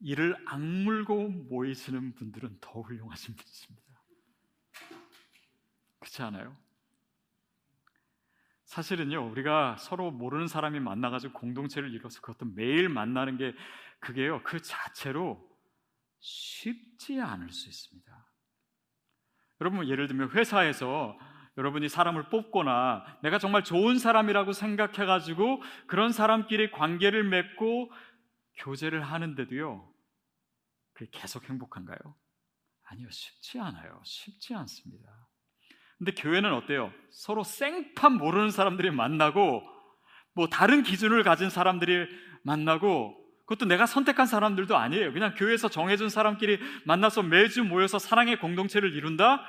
이를 0.01 0.37
악물고 0.47 1.29
모이시는 1.29 2.15
분들은 2.15 2.59
더 2.61 2.81
훌륭하신 2.83 3.35
분이십니다. 3.35 3.87
그렇지 5.99 6.23
않아요? 6.23 6.57
사실은요, 8.65 9.31
우리가 9.31 9.77
서로 9.79 10.11
모르는 10.11 10.49
사람이 10.49 10.81
만나가지고 10.81 11.33
공동체를 11.35 11.95
이뤄서 11.95 12.21
그것도 12.21 12.47
매일 12.55 12.89
만나는 12.89 13.37
게 13.37 13.55
그게요, 14.01 14.43
그 14.43 14.61
자체로 14.61 15.46
쉽지 16.27 17.21
않을 17.21 17.51
수 17.51 17.69
있습니다. 17.69 18.27
여러분, 19.61 19.89
예를 19.89 20.09
들면 20.09 20.31
회사에서 20.31 21.17
여러분이 21.57 21.89
사람을 21.89 22.29
뽑거나 22.29 23.21
내가 23.23 23.39
정말 23.39 23.65
좋은 23.65 23.99
사람이라고 23.99 24.53
생각해 24.53 25.07
가지고 25.07 25.63
그런 25.87 26.13
사람끼리 26.13 26.73
관계를 26.73 27.25
맺고 27.25 27.93
교제를 28.59 29.03
하는데도요, 29.03 29.89
그게 30.95 31.11
계속 31.13 31.49
행복한가요? 31.49 31.99
아니요, 32.85 33.09
쉽지 33.11 33.61
않아요. 33.61 34.01
쉽지 34.05 34.55
않습니다. 34.55 35.29
근데 35.99 36.13
교회는 36.13 36.53
어때요? 36.53 36.93
서로 37.11 37.43
생판 37.43 38.15
모르는 38.15 38.51
사람들이 38.51 38.91
만나고 38.91 39.63
뭐 40.35 40.49
다른 40.49 40.83
기준을 40.83 41.23
가진 41.23 41.49
사람들이 41.49 42.07
만나고 42.43 43.26
그것도 43.47 43.67
내가 43.67 43.87
선택한 43.87 44.27
사람들도 44.27 44.77
아니에요. 44.77 45.13
그냥 45.13 45.35
교회에서 45.35 45.69
정해준 45.69 46.09
사람끼리 46.09 46.59
만나서 46.85 47.23
매주 47.23 47.63
모여서 47.65 47.99
사랑의 47.99 48.39
공동체를 48.41 48.93
이룬다? 48.93 49.41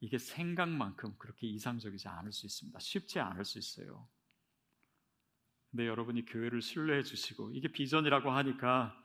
이게 0.00 0.16
생각만큼 0.16 1.16
그렇게 1.18 1.48
이상적이지 1.48 2.06
않을 2.06 2.32
수 2.32 2.46
있습니다. 2.46 2.78
쉽지 2.78 3.18
않을 3.18 3.44
수 3.44 3.58
있어요. 3.58 4.08
근데 5.70 5.88
여러분이 5.88 6.26
교회를 6.26 6.62
신뢰해 6.62 7.02
주시고 7.02 7.50
이게 7.52 7.68
비전이라고 7.68 8.30
하니까 8.30 8.96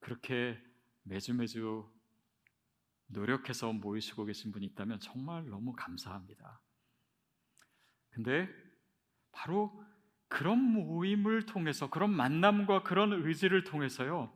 그렇게 0.00 0.62
매주 1.04 1.32
매주 1.32 1.90
노력해서 3.06 3.72
모이시고 3.72 4.26
계신 4.26 4.52
분이 4.52 4.66
있다면 4.66 5.00
정말 5.00 5.48
너무 5.48 5.72
감사합니다. 5.72 6.60
근데 8.10 8.48
바로 9.32 9.85
그런 10.28 10.58
모임을 10.58 11.46
통해서 11.46 11.88
그런 11.88 12.10
만남과 12.10 12.82
그런 12.82 13.12
의지를 13.12 13.64
통해서요. 13.64 14.32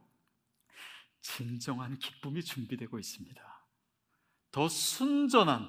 진정한 1.21 1.99
기쁨이 1.99 2.43
준비되고 2.43 2.99
있습니다. 2.99 3.67
더 4.53 4.69
순전한 4.69 5.69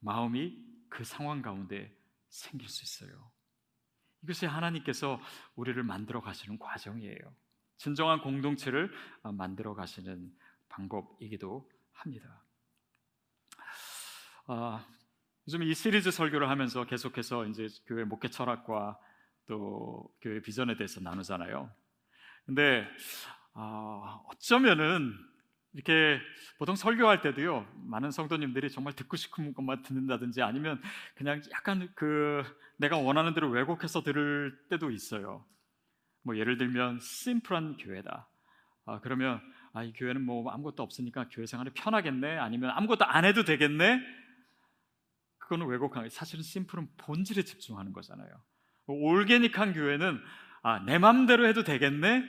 마음이 0.00 0.62
그 0.88 1.04
상황 1.04 1.42
가운데 1.42 1.96
생길 2.28 2.68
수 2.68 2.82
있어요. 2.84 3.30
이것이 4.22 4.46
하나님께서 4.46 5.20
우리를 5.54 5.82
만들어 5.82 6.20
가시는 6.20 6.58
과정이에요. 6.58 7.34
진정한 7.76 8.20
공동체를 8.20 8.90
만들어 9.22 9.74
가시는 9.74 10.34
방법이기도 10.68 11.70
합니다. 11.92 12.44
아, 14.46 14.86
요즘 15.46 15.62
이 15.62 15.74
시리즈 15.74 16.10
설교를 16.10 16.48
하면서 16.48 16.84
계속해서 16.84 17.46
이제 17.46 17.68
교회 17.86 18.04
목회 18.04 18.28
철학과 18.28 18.98
또 19.46 20.08
교회 20.20 20.40
비전에 20.40 20.76
대해서 20.76 21.00
나누잖아요. 21.00 21.70
근데 22.46 22.86
아, 23.54 24.20
어쩌면은 24.28 25.14
이렇게 25.72 26.20
보통 26.58 26.76
설교할 26.76 27.20
때도요 27.20 27.66
많은 27.86 28.10
성도님들이 28.10 28.70
정말 28.70 28.92
듣고 28.94 29.16
싶은 29.16 29.54
것만 29.54 29.82
듣는다든지 29.82 30.42
아니면 30.42 30.80
그냥 31.14 31.42
약간 31.52 31.90
그 31.94 32.44
내가 32.76 32.96
원하는 32.96 33.34
대로 33.34 33.50
왜곡해서 33.50 34.02
들을 34.02 34.56
때도 34.68 34.90
있어요. 34.90 35.44
뭐 36.22 36.36
예를 36.36 36.58
들면 36.58 37.00
심플한 37.00 37.76
교회다. 37.76 38.28
아, 38.86 39.00
그러면 39.00 39.40
아, 39.72 39.82
이 39.82 39.92
교회는 39.92 40.24
뭐 40.24 40.50
아무것도 40.50 40.82
없으니까 40.82 41.28
교회 41.30 41.46
생활이 41.46 41.70
편하겠네. 41.70 42.38
아니면 42.38 42.70
아무것도 42.70 43.04
안 43.04 43.24
해도 43.24 43.44
되겠네. 43.44 44.00
그거는 45.38 45.66
왜곡한 45.66 46.08
사실은 46.08 46.42
심플은 46.42 46.88
본질에 46.96 47.42
집중하는 47.42 47.92
거잖아요. 47.92 48.30
올게닉한 48.86 49.72
교회는 49.72 50.20
아, 50.62 50.78
내 50.80 50.98
맘대로 50.98 51.46
해도 51.46 51.62
되겠네. 51.62 52.24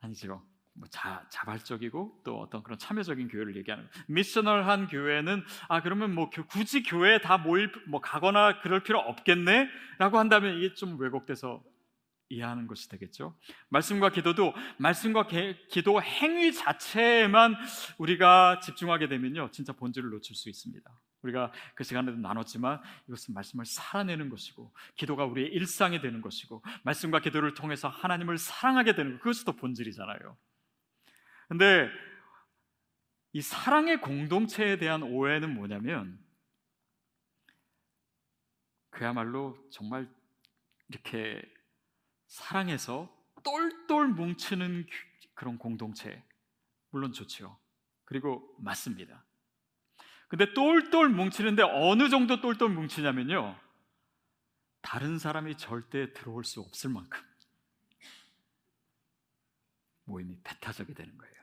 아니죠. 0.00 0.42
뭐 0.74 0.88
자, 0.90 1.26
자발적이고 1.30 2.20
또 2.24 2.38
어떤 2.40 2.62
그런 2.62 2.78
참여적인 2.78 3.28
교회를 3.28 3.56
얘기하는 3.56 3.88
미셔널한 4.08 4.88
교회는 4.88 5.42
아 5.68 5.82
그러면 5.82 6.14
뭐 6.14 6.28
굳이 6.30 6.82
교회에 6.82 7.20
다 7.20 7.38
모일 7.38 7.72
뭐 7.88 8.00
가거나 8.00 8.60
그럴 8.60 8.82
필요 8.82 8.98
없겠네라고 8.98 10.18
한다면 10.18 10.58
이게 10.58 10.74
좀 10.74 11.00
왜곡돼서 11.00 11.62
이해하는 12.28 12.66
것이 12.66 12.88
되겠죠. 12.88 13.38
말씀과 13.68 14.10
기도도 14.10 14.52
말씀과 14.78 15.28
개, 15.28 15.56
기도 15.70 16.02
행위 16.02 16.52
자체에만 16.52 17.54
우리가 17.98 18.60
집중하게 18.60 19.08
되면요, 19.08 19.50
진짜 19.52 19.72
본질을 19.72 20.10
놓칠 20.10 20.34
수 20.34 20.48
있습니다. 20.48 20.90
우리가 21.26 21.52
그 21.74 21.84
시간에도 21.84 22.16
나눴지만 22.18 22.80
이것은 23.08 23.34
말씀을 23.34 23.64
살아내는 23.66 24.28
것이고 24.30 24.72
기도가 24.96 25.24
우리의 25.24 25.48
일상이 25.48 26.00
되는 26.00 26.20
것이고 26.20 26.62
말씀과 26.84 27.20
기도를 27.20 27.54
통해서 27.54 27.88
하나님을 27.88 28.38
사랑하게 28.38 28.94
되는 28.94 29.12
것 29.12 29.18
그것이 29.18 29.44
더 29.44 29.52
본질이잖아요. 29.52 30.36
근데 31.48 31.88
이 33.32 33.42
사랑의 33.42 34.00
공동체에 34.00 34.78
대한 34.78 35.02
오해는 35.02 35.54
뭐냐면 35.54 36.18
그야말로 38.90 39.58
정말 39.70 40.08
이렇게 40.88 41.42
사랑해서 42.28 43.14
똘똘 43.44 44.08
뭉치는 44.08 44.86
그런 45.34 45.58
공동체 45.58 46.24
물론 46.90 47.12
좋지요. 47.12 47.58
그리고 48.06 48.56
맞습니다. 48.58 49.25
근데 50.28 50.52
똘똘 50.54 51.08
뭉치는데 51.08 51.62
어느 51.62 52.08
정도 52.08 52.40
똘똘 52.40 52.68
뭉치냐면요. 52.68 53.58
다른 54.82 55.18
사람이 55.18 55.56
절대 55.56 56.12
들어올 56.12 56.44
수 56.44 56.60
없을 56.60 56.90
만큼 56.90 57.20
모임이 60.04 60.40
배타적이 60.42 60.94
되는 60.94 61.16
거예요. 61.16 61.34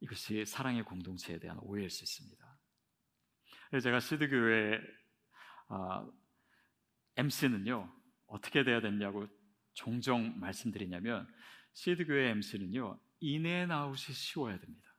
이것이 0.00 0.44
사랑의 0.44 0.82
공동체에 0.84 1.38
대한 1.38 1.58
오해일 1.60 1.88
수 1.88 2.04
있습니다. 2.04 2.58
제가 3.82 4.00
시드교회 4.00 4.80
아, 5.68 6.06
MC는요 7.16 7.92
어떻게 8.26 8.64
돼야 8.64 8.80
되냐고 8.80 9.26
종종 9.72 10.38
말씀드리냐면 10.38 11.32
시드교회 11.72 12.30
MC는요 12.30 12.98
인앤 13.20 13.70
아웃이 13.70 14.14
쉬워야 14.14 14.58
됩니다. 14.58 14.93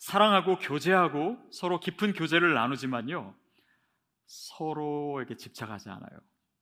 사랑하고 0.00 0.58
교제하고 0.58 1.38
서로 1.52 1.78
깊은 1.78 2.14
교제를 2.14 2.54
나누지만요 2.54 3.36
서로에게 4.26 5.36
집착하지 5.36 5.90
않아요. 5.90 6.20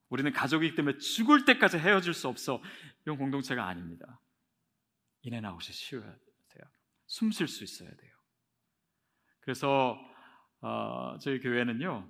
우리는 0.09 0.33
가족이기 0.33 0.75
때문에 0.75 0.99
죽을 0.99 1.45
때까지 1.45 1.79
헤어질 1.79 2.15
수 2.15 2.29
없어 2.29 2.61
이런 3.05 3.17
공동체가 3.17 3.67
아닙니다. 3.67 4.21
인앤아웃이 5.23 5.73
쉬워야 5.73 6.07
돼요. 6.49 6.65
숨 7.07 7.31
쉴 7.31 7.47
수 7.47 7.63
있어야 7.63 7.91
돼요. 7.91 8.13
그래서 9.41 9.97
어, 10.61 11.17
저희 11.21 11.39
교회는요 11.39 12.09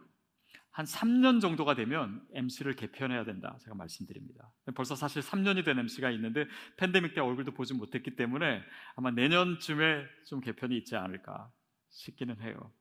한 0.78 0.84
3년 0.84 1.40
정도가 1.40 1.74
되면 1.74 2.22
MC를 2.34 2.76
개편해야 2.76 3.24
된다. 3.24 3.56
제가 3.64 3.74
말씀드립니다. 3.74 4.52
벌써 4.76 4.94
사실 4.94 5.22
3년이 5.22 5.64
된 5.64 5.76
MC가 5.76 6.08
있는데 6.12 6.46
팬데믹 6.76 7.14
때 7.14 7.20
얼굴도 7.20 7.50
보지 7.50 7.74
못했기 7.74 8.14
때문에 8.14 8.62
아마 8.94 9.10
내년쯤에 9.10 10.04
좀 10.28 10.40
개편이 10.40 10.76
있지 10.76 10.94
않을까 10.94 11.50
싶기는 11.90 12.40
해요. 12.42 12.72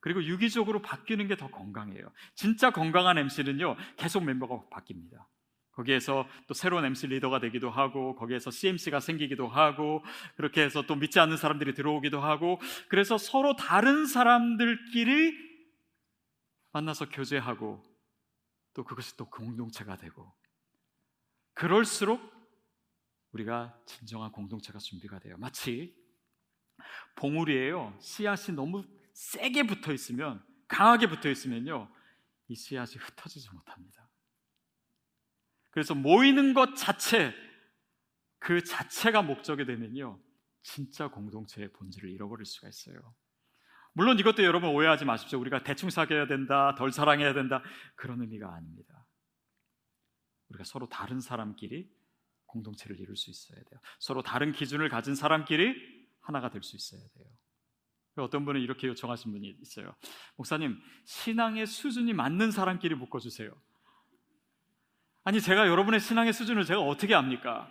그리고 0.00 0.24
유기적으로 0.24 0.82
바뀌는 0.82 1.28
게 1.28 1.36
더 1.36 1.48
건강해요. 1.48 2.10
진짜 2.34 2.72
건강한 2.72 3.18
MC는요, 3.18 3.76
계속 3.96 4.24
멤버가 4.24 4.64
바뀝니다. 4.72 5.24
거기에서 5.70 6.26
또 6.48 6.54
새로운 6.54 6.84
MC 6.86 7.06
리더가 7.06 7.38
되기도 7.38 7.70
하고, 7.70 8.16
거기에서 8.16 8.50
CMC가 8.50 8.98
생기기도 8.98 9.46
하고, 9.46 10.04
그렇게 10.34 10.62
해서 10.62 10.82
또 10.82 10.96
믿지 10.96 11.20
않는 11.20 11.36
사람들이 11.36 11.74
들어오기도 11.74 12.20
하고, 12.20 12.60
그래서 12.88 13.16
서로 13.16 13.54
다른 13.54 14.06
사람들끼리 14.06 15.47
만나서 16.72 17.08
교제하고 17.08 17.82
또 18.74 18.84
그것이 18.84 19.16
또 19.16 19.28
공동체가 19.28 19.96
되고 19.96 20.32
그럴수록 21.54 22.20
우리가 23.32 23.78
진정한 23.86 24.30
공동체가 24.32 24.78
준비가 24.78 25.18
돼요. 25.18 25.36
마치 25.38 25.94
봉우리에요. 27.16 27.96
씨앗이 28.00 28.54
너무 28.54 28.84
세게 29.12 29.64
붙어 29.64 29.92
있으면 29.92 30.44
강하게 30.68 31.08
붙어 31.08 31.28
있으면요. 31.28 31.92
이 32.48 32.54
씨앗이 32.54 32.94
흩어지지 32.96 33.50
못합니다. 33.50 34.08
그래서 35.70 35.94
모이는 35.94 36.54
것 36.54 36.74
자체 36.76 37.34
그 38.38 38.62
자체가 38.62 39.22
목적이 39.22 39.66
되면요. 39.66 40.20
진짜 40.62 41.08
공동체의 41.08 41.72
본질을 41.72 42.10
잃어버릴 42.10 42.44
수가 42.46 42.68
있어요. 42.68 43.14
물론 43.98 44.16
이것도 44.16 44.44
여러분 44.44 44.70
오해하지 44.70 45.04
마십시오. 45.04 45.40
우리가 45.40 45.64
대충 45.64 45.90
사귀어야 45.90 46.28
된다, 46.28 46.72
덜 46.76 46.92
사랑해야 46.92 47.34
된다. 47.34 47.64
그런 47.96 48.20
의미가 48.20 48.54
아닙니다. 48.54 49.04
우리가 50.50 50.62
서로 50.62 50.88
다른 50.88 51.18
사람끼리 51.18 51.90
공동체를 52.46 53.00
이룰 53.00 53.16
수 53.16 53.28
있어야 53.28 53.58
돼요. 53.58 53.80
서로 53.98 54.22
다른 54.22 54.52
기준을 54.52 54.88
가진 54.88 55.16
사람끼리 55.16 55.74
하나가 56.20 56.48
될 56.48 56.62
수 56.62 56.76
있어야 56.76 57.00
돼요. 57.00 57.26
어떤 58.18 58.44
분은 58.44 58.60
이렇게 58.60 58.86
요청하신 58.86 59.32
분이 59.32 59.56
있어요. 59.62 59.92
목사님, 60.36 60.80
신앙의 61.04 61.66
수준이 61.66 62.12
맞는 62.12 62.52
사람끼리 62.52 62.94
묶어주세요. 62.94 63.50
아니, 65.24 65.40
제가 65.40 65.66
여러분의 65.66 65.98
신앙의 65.98 66.32
수준을 66.32 66.64
제가 66.64 66.80
어떻게 66.80 67.16
압니까? 67.16 67.68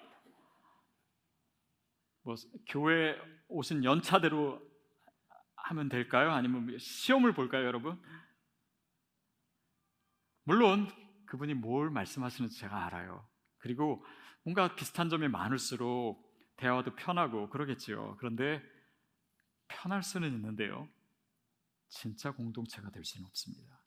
뭐, 2.24 2.36
교회 2.68 3.18
오신 3.48 3.86
연차대로 3.86 4.67
하면 5.70 5.90
될까요? 5.90 6.32
아니면 6.32 6.78
시험을 6.78 7.34
볼까요, 7.34 7.66
여러분? 7.66 8.02
물론 10.44 10.88
그분이 11.26 11.56
뭘 11.56 11.90
말씀하시는지 11.90 12.58
제가 12.58 12.86
알아요. 12.86 13.28
그리고 13.58 14.06
뭔가 14.44 14.76
비슷한 14.76 15.10
점이 15.10 15.28
많을수록 15.28 16.26
대화도 16.56 16.96
편하고 16.96 17.50
그러겠지요. 17.50 18.16
그런데 18.18 18.62
편할 19.68 20.04
수는 20.04 20.32
있는데요. 20.34 20.88
진짜 21.90 22.32
공동체가 22.32 22.90
될 22.92 23.04
수는 23.04 23.28
없습니다. 23.28 23.82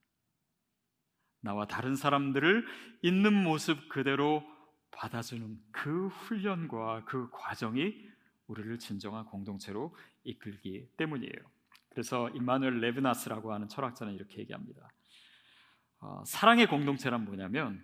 나와 1.40 1.66
다른 1.66 1.97
사람들을 1.97 2.66
있는 3.03 3.33
모습 3.33 3.88
그대로 3.88 4.45
받아주는 4.90 5.59
그 5.73 6.09
훈련과 6.09 7.05
그 7.07 7.31
과정이 7.31 7.95
우리를 8.47 8.79
진정한 8.79 9.25
공동체로 9.25 9.97
이끌기 10.25 10.90
때문이에요. 10.97 11.60
그래서 11.90 12.29
임마누엘 12.31 12.81
레브나스라고 12.81 13.53
하는 13.53 13.68
철학자는 13.68 14.14
이렇게 14.14 14.38
얘기합니다. 14.38 14.88
어, 16.00 16.22
사랑의 16.24 16.66
공동체란 16.66 17.24
뭐냐면 17.24 17.83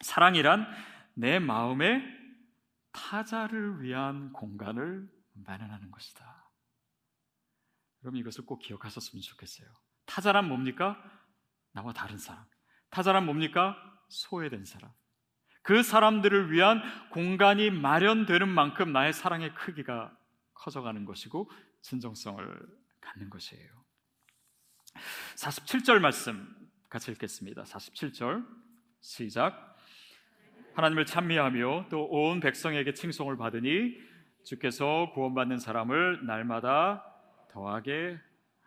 사랑이란 0.00 0.66
내 1.14 1.38
마음에 1.38 2.02
타자를 2.92 3.82
위한 3.82 4.32
공간을 4.32 5.08
마련하는 5.34 5.90
것이다. 5.90 6.50
그럼 8.00 8.16
이것을 8.16 8.46
꼭 8.46 8.60
기억하셨으면 8.60 9.20
좋겠어요. 9.22 9.68
타자란 10.06 10.48
뭡니까? 10.48 11.02
나와 11.72 11.92
다른 11.92 12.18
사람. 12.18 12.44
타자란 12.88 13.26
뭡니까? 13.26 13.76
소외된 14.08 14.64
사람. 14.64 14.90
그 15.62 15.82
사람들을 15.82 16.50
위한 16.52 16.80
공간이 17.10 17.70
마련되는 17.70 18.48
만큼 18.48 18.92
나의 18.92 19.12
사랑의 19.12 19.54
크기가 19.54 20.16
커져가는 20.54 21.04
것이고 21.04 21.50
진정성을 21.82 22.79
갖는 23.00 23.30
것이에요. 23.30 23.68
47절 25.36 26.00
말씀 26.00 26.48
같이 26.88 27.10
읽겠습니다. 27.12 27.62
47절 27.64 28.46
시작. 29.00 29.76
하나님을 30.74 31.06
찬미하며 31.06 31.86
또 31.90 32.06
온 32.10 32.40
백성에게 32.40 32.94
칭송을 32.94 33.36
받으니 33.36 33.96
주께서 34.44 35.10
구원받는 35.14 35.58
사람을 35.58 36.26
날마다 36.26 37.04
더하게 37.50 38.18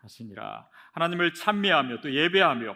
하시니라. 0.02 0.68
하나님을 0.94 1.34
찬미하며 1.34 2.02
또 2.02 2.14
예배하며 2.14 2.76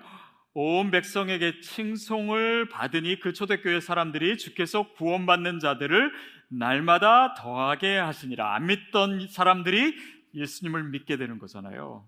온 0.53 0.89
백성에게 0.89 1.59
칭송을 1.59 2.69
받으니 2.69 3.19
그 3.19 3.31
초대교회 3.33 3.79
사람들이 3.79 4.37
주께서 4.37 4.91
구원받는 4.93 5.59
자들을 5.59 6.11
날마다 6.49 7.35
더하게 7.35 7.97
하시니라. 7.97 8.55
안 8.55 8.65
믿던 8.65 9.27
사람들이 9.27 9.95
예수님을 10.33 10.83
믿게 10.85 11.17
되는 11.17 11.39
거잖아요. 11.39 12.07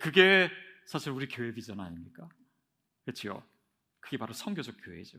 그게 0.00 0.50
사실 0.84 1.10
우리 1.12 1.28
교회 1.28 1.52
비전 1.52 1.80
아닙니까? 1.80 2.28
그렇죠? 3.04 3.42
그게 4.00 4.16
바로 4.16 4.32
성교적 4.32 4.76
교회죠. 4.82 5.18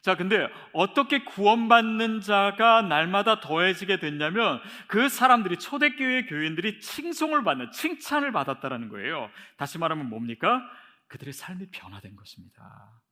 자, 0.00 0.16
근데 0.16 0.48
어떻게 0.72 1.24
구원받는 1.24 2.20
자가 2.20 2.82
날마다 2.82 3.40
더해지게 3.40 3.98
됐냐면 3.98 4.60
그 4.86 5.08
사람들이 5.08 5.58
초대교회 5.58 6.26
교인들이 6.26 6.80
칭송을 6.80 7.42
받는 7.42 7.72
칭찬을 7.72 8.30
받았다라는 8.30 8.88
거예요. 8.90 9.30
다시 9.56 9.78
말하면 9.78 10.08
뭡니까? 10.08 10.62
그들의 11.08 11.32
삶이 11.32 11.70
변화된 11.70 12.14
것입니다. 12.14 13.02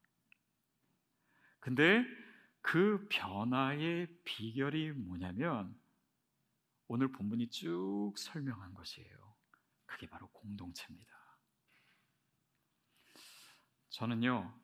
근데 1.59 2.05
그 2.61 3.07
변화의 3.11 4.07
비결이 4.25 4.93
뭐냐면 4.93 5.75
오늘 6.89 7.11
본문이 7.11 7.51
쭉 7.51 8.13
설명한 8.17 8.75
것이에요. 8.75 9.37
그게 9.87 10.09
바로 10.09 10.29
공동체입니다. 10.29 11.13
저는요, 13.91 14.61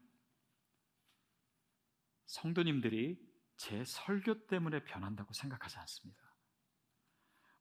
성도님들이 2.26 3.18
제 3.56 3.84
설교 3.84 4.46
때문에 4.46 4.84
변한다고 4.84 5.32
생각하지 5.32 5.78
않습니다. 5.78 6.20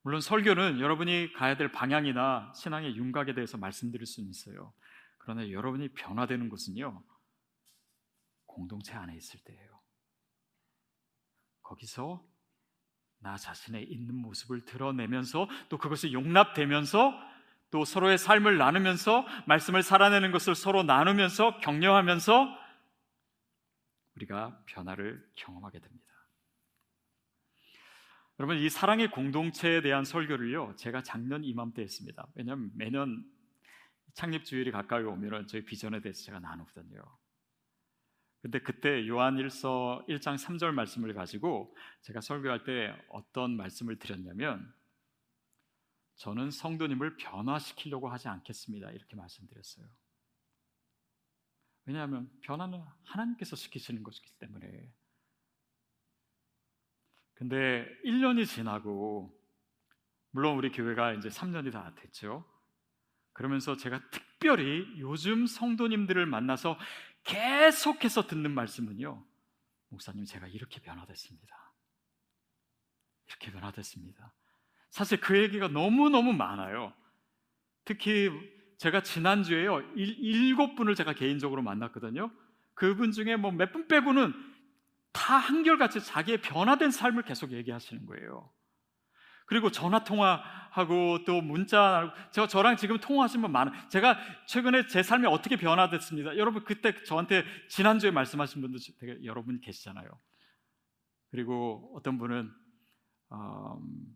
물론 0.02 0.19
설교는 0.19 0.80
여러분이 0.80 1.34
가야 1.34 1.58
될 1.58 1.71
방향이나 1.71 2.54
신앙의 2.56 2.95
윤곽에 2.95 3.34
대해서 3.36 3.58
말씀드릴 3.58 4.06
수는 4.06 4.30
있어요. 4.30 4.74
그러나 5.19 5.50
여러분이 5.52 5.93
변화되는 5.93 6.50
것은요, 6.50 7.04
공동체 8.47 8.93
안에 8.93 9.15
있을 9.15 9.39
때예요. 9.43 9.82
거기서 11.62 12.28
나 13.21 13.38
자신의 13.38 13.91
있는 13.91 14.15
모습을 14.15 14.65
드러내면서 14.65 15.47
또 15.69 15.77
그것이 15.77 16.12
용납되면서 16.12 17.31
또 17.69 17.86
서로의 17.86 18.17
삶을 18.17 18.57
나누면서 18.57 19.25
말씀을 19.47 19.84
살아내는 19.84 20.31
것을 20.31 20.55
서로 20.55 20.84
나누면서 20.84 21.60
격려하면서 21.60 22.57
우리가 24.15 24.60
변화를 24.65 25.25
경험하게 25.36 25.79
됩니다. 25.79 26.05
여러분 28.39 28.57
이 28.57 28.69
사랑의 28.69 29.12
공동체에 29.12 29.81
대한 29.81 30.03
설교를요 30.03 30.75
제가 30.75 31.03
작년 31.03 31.43
이맘때 31.43 31.84
했습니다. 31.84 32.27
왜냐하면 32.34 32.71
매년 32.75 33.23
창립 34.13 34.45
주일이 34.45 34.71
가까이 34.71 35.03
오면 35.03 35.47
저희 35.47 35.63
비전에 35.63 36.01
대해서 36.01 36.23
제가 36.23 36.39
나누거든요. 36.39 37.01
근데 38.41 38.60
그때 38.60 39.08
요한일서 39.08 40.06
1장 40.10 40.36
3절 40.36 40.71
말씀을 40.73 41.13
가지고 41.13 41.75
제가 42.01 42.21
설교할 42.21 42.63
때 42.63 42.95
어떤 43.10 43.56
말씀을 43.56 43.99
드렸냐면 43.99 44.73
저는 46.15 46.49
성도님을 46.51 47.17
변화시키려고 47.17 48.10
하지 48.10 48.27
않겠습니다. 48.27 48.91
이렇게 48.91 49.15
말씀드렸어요. 49.15 49.88
왜냐하면 51.86 52.30
변화는 52.41 52.84
하나님께서 53.04 53.56
시키시는 53.56 54.04
것이기 54.04 54.32
때문에. 54.39 54.91
근데 57.34 57.88
1년이 58.06 58.45
지나고 58.47 59.36
물론 60.32 60.58
우리 60.58 60.71
교회가 60.71 61.13
이제 61.13 61.30
3년이 61.30 61.71
다 61.71 61.93
됐죠. 61.95 62.45
그러면서 63.34 63.75
제가 63.75 64.01
특별히 64.10 64.86
요즘 64.99 65.47
성도님들을 65.47 66.25
만나서 66.25 66.77
계속해서 67.23 68.27
듣는 68.27 68.51
말씀은요. 68.51 69.23
목사님, 69.89 70.25
제가 70.25 70.47
이렇게 70.47 70.79
변화됐습니다. 70.81 71.73
이렇게 73.27 73.51
변화됐습니다. 73.51 74.34
사실 74.89 75.19
그 75.21 75.38
얘기가 75.41 75.67
너무너무 75.69 76.34
많아요. 76.34 76.93
특히 77.86 78.29
제가 78.77 79.03
지난주에요. 79.03 79.81
일, 79.95 80.17
일곱 80.19 80.75
분을 80.75 80.95
제가 80.95 81.13
개인적으로 81.13 81.62
만났거든요. 81.62 82.31
그분 82.73 83.12
중에 83.12 83.36
뭐 83.36 83.51
몇 83.51 83.71
분 83.71 83.88
빼고는 83.88 84.34
다 85.13 85.38
한결같이 85.38 86.03
자기의 86.03 86.41
변화된 86.41 86.89
삶을 86.91 87.23
계속 87.23 87.51
얘기하시는 87.51 88.05
거예요. 88.05 88.51
그리고 89.45 89.71
전화 89.71 90.04
통화하고 90.04 91.23
또 91.25 91.41
문자 91.41 92.13
제가 92.32 92.47
저랑 92.47 92.77
지금 92.77 92.99
통화하신 92.99 93.41
분 93.41 93.51
많아요. 93.51 93.75
제가 93.89 94.17
최근에 94.47 94.88
제 94.88 95.04
삶이 95.04 95.27
어떻게 95.27 95.58
변화됐습니다. 95.58 96.38
여러분 96.38 96.63
그때 96.63 97.04
저한테 97.04 97.43
지난주에 97.69 98.12
말씀하신 98.12 98.62
분도 98.62 98.77
되게 98.99 99.23
여러분 99.25 99.60
계시잖아요. 99.60 100.10
그리고 101.32 101.93
어떤 101.95 102.17
분은 102.17 102.51
음, 103.34 104.15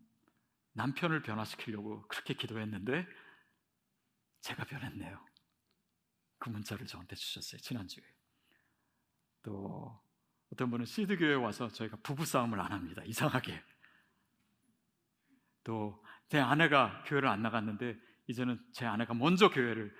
남편을 0.72 1.22
변화시키려고 1.22 2.06
그렇게 2.08 2.34
기도했는데 2.34 3.06
제가 4.40 4.64
변했네요. 4.64 5.18
그 6.38 6.50
문자를 6.50 6.86
저한테 6.86 7.16
주셨어요. 7.16 7.60
지난주에. 7.60 8.04
또 9.42 9.98
어떤 10.52 10.70
분은 10.70 10.84
시드 10.84 11.16
교회에 11.18 11.34
와서 11.34 11.68
저희가 11.68 11.96
부부 12.02 12.24
싸움을 12.24 12.60
안 12.60 12.72
합니다. 12.72 13.02
이상하게. 13.04 13.62
또 15.66 16.06
제 16.28 16.38
아내가 16.40 17.02
교회를 17.06 17.28
안 17.28 17.42
나갔는데 17.42 17.96
이제는 18.26 18.60
제 18.72 18.84
아내가 18.84 19.14
먼저 19.14 19.48
교회를 19.48 19.94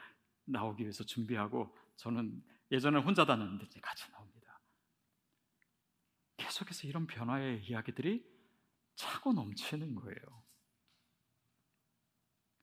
나오기 0.47 0.83
위해서 0.83 1.05
준비하고 1.05 1.77
저는 1.97 2.43
예전에 2.73 2.99
혼자 2.99 3.25
다녔는데 3.25 3.67
이제 3.67 3.81
같이 3.81 4.11
나옵니다. 4.11 4.61
계속해서 6.37 6.89
이런 6.89 7.07
변화의 7.07 7.65
이야기들이 7.65 8.25
차고 8.97 9.33
넘치는 9.33 9.95
거예요. 9.95 10.17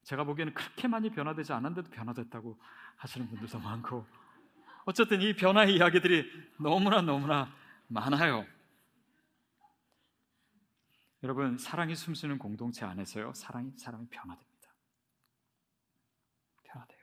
제가 0.04 0.26
보기에는 0.26 0.54
그렇게 0.54 0.90
많이 0.90 1.10
변화되지 1.10 1.54
않았는데도 1.54 1.90
변화됐다고 1.90 2.60
하시는 2.98 3.28
분들도 3.30 3.60
많고 3.60 4.06
어쨌든 4.86 5.22
이 5.22 5.34
변화의 5.34 5.76
이야기들이 5.78 6.30
너무나 6.60 7.02
너무나 7.02 7.56
많아요. 7.88 8.46
여러분 11.24 11.58
사랑이 11.58 11.96
숨쉬는 11.96 12.38
공동체 12.38 12.84
안에서요 12.84 13.34
사랑이 13.34 13.72
사람이 13.78 14.08
변화됩니다. 14.10 14.76
변화돼요. 16.64 17.00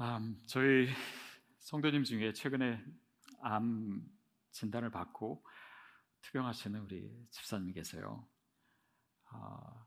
음, 0.00 0.38
저희 0.46 0.88
성도님 1.58 2.04
중에 2.04 2.32
최근에 2.32 2.82
암 3.42 4.02
진단을 4.52 4.90
받고 4.90 5.44
투병하시는 6.22 6.80
우리 6.80 7.28
집사님이 7.30 7.74
계세요. 7.74 8.26
아, 9.28 9.86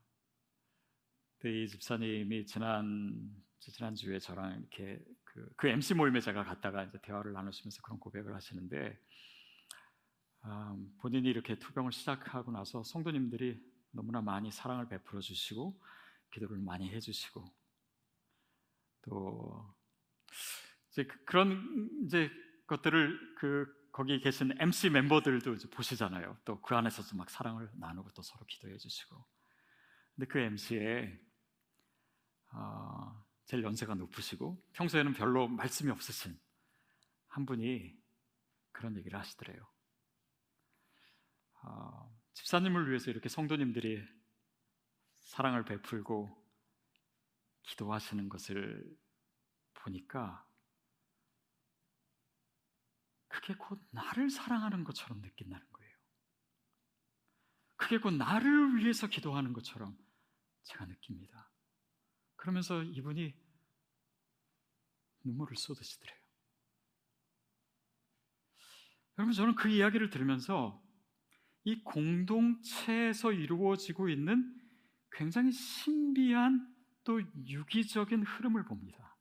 이 1.43 1.67
집사님이 1.67 2.45
지난 2.45 3.33
지난 3.57 3.95
주에 3.95 4.19
저랑 4.19 4.59
이렇게 4.59 5.03
그, 5.23 5.49
그 5.57 5.67
MC 5.69 5.95
모임에 5.95 6.19
제가 6.19 6.43
갔다가 6.43 6.83
이제 6.83 6.99
대화를 7.01 7.33
나누시면서 7.33 7.81
그런 7.81 7.99
고백을 7.99 8.35
하시는데 8.35 8.75
음, 8.77 9.34
본인이 10.99 11.29
이렇게 11.29 11.57
투병을 11.57 11.91
시작하고 11.91 12.51
나서 12.51 12.83
성도님들이 12.83 13.61
너무나 13.91 14.21
많이 14.21 14.51
사랑을 14.51 14.87
베풀어 14.87 15.21
주시고 15.21 15.81
기도를 16.31 16.57
많이 16.59 16.89
해주시고 16.89 17.45
또 19.03 19.75
이제 20.91 21.05
그, 21.05 21.23
그런 21.25 21.89
이제 22.05 22.29
것들을 22.67 23.35
그 23.37 23.85
거기 23.91 24.19
계신 24.19 24.53
MC 24.59 24.89
멤버들도 24.89 25.55
보시잖아요. 25.71 26.37
또 26.43 26.61
그 26.61 26.75
안에서도 26.75 27.15
막 27.15 27.29
사랑을 27.29 27.69
나누고 27.75 28.11
또 28.11 28.21
서로 28.21 28.45
기도해 28.45 28.77
주시고. 28.77 29.25
근데 30.15 30.27
그 30.27 30.39
MC에 30.39 31.19
어, 32.51 33.25
제일 33.45 33.63
연세가 33.63 33.95
높으시고 33.95 34.61
평소에는 34.73 35.13
별로 35.13 35.47
말씀이 35.47 35.91
없으신 35.91 36.37
한 37.27 37.45
분이 37.45 37.97
그런 38.71 38.97
얘기를 38.97 39.17
하시더래요. 39.17 39.65
어, 41.65 42.15
집사님을 42.33 42.89
위해서 42.89 43.09
이렇게 43.09 43.27
성도님들이 43.29 44.03
사랑을 45.19 45.65
베풀고 45.65 46.43
기도하시는 47.63 48.29
것을 48.29 48.97
보니까 49.73 50.47
그게 53.27 53.55
곧 53.55 53.81
나를 53.91 54.29
사랑하는 54.29 54.83
것처럼 54.83 55.21
느낀다는 55.21 55.65
거예요. 55.71 55.97
그게 57.75 57.97
곧 57.97 58.11
나를 58.11 58.77
위해서 58.77 59.07
기도하는 59.07 59.51
것처럼 59.53 59.97
제가 60.63 60.85
느낍니다. 60.85 61.51
그러면서 62.35 62.83
이분이 62.83 63.35
눈물을 65.23 65.57
쏟으시더래요. 65.57 66.17
여러분, 69.17 69.33
저는 69.33 69.55
그 69.55 69.69
이야기를 69.69 70.09
들으면서 70.09 70.84
이 71.65 71.83
공동체에서 71.83 73.31
이루어지고 73.31 74.07
있는 74.09 74.53
굉장히 75.11 75.51
신비한 75.51 76.65
또 77.03 77.21
유기적인 77.47 78.23
흐름을 78.23 78.65
봅니다. 78.65 79.17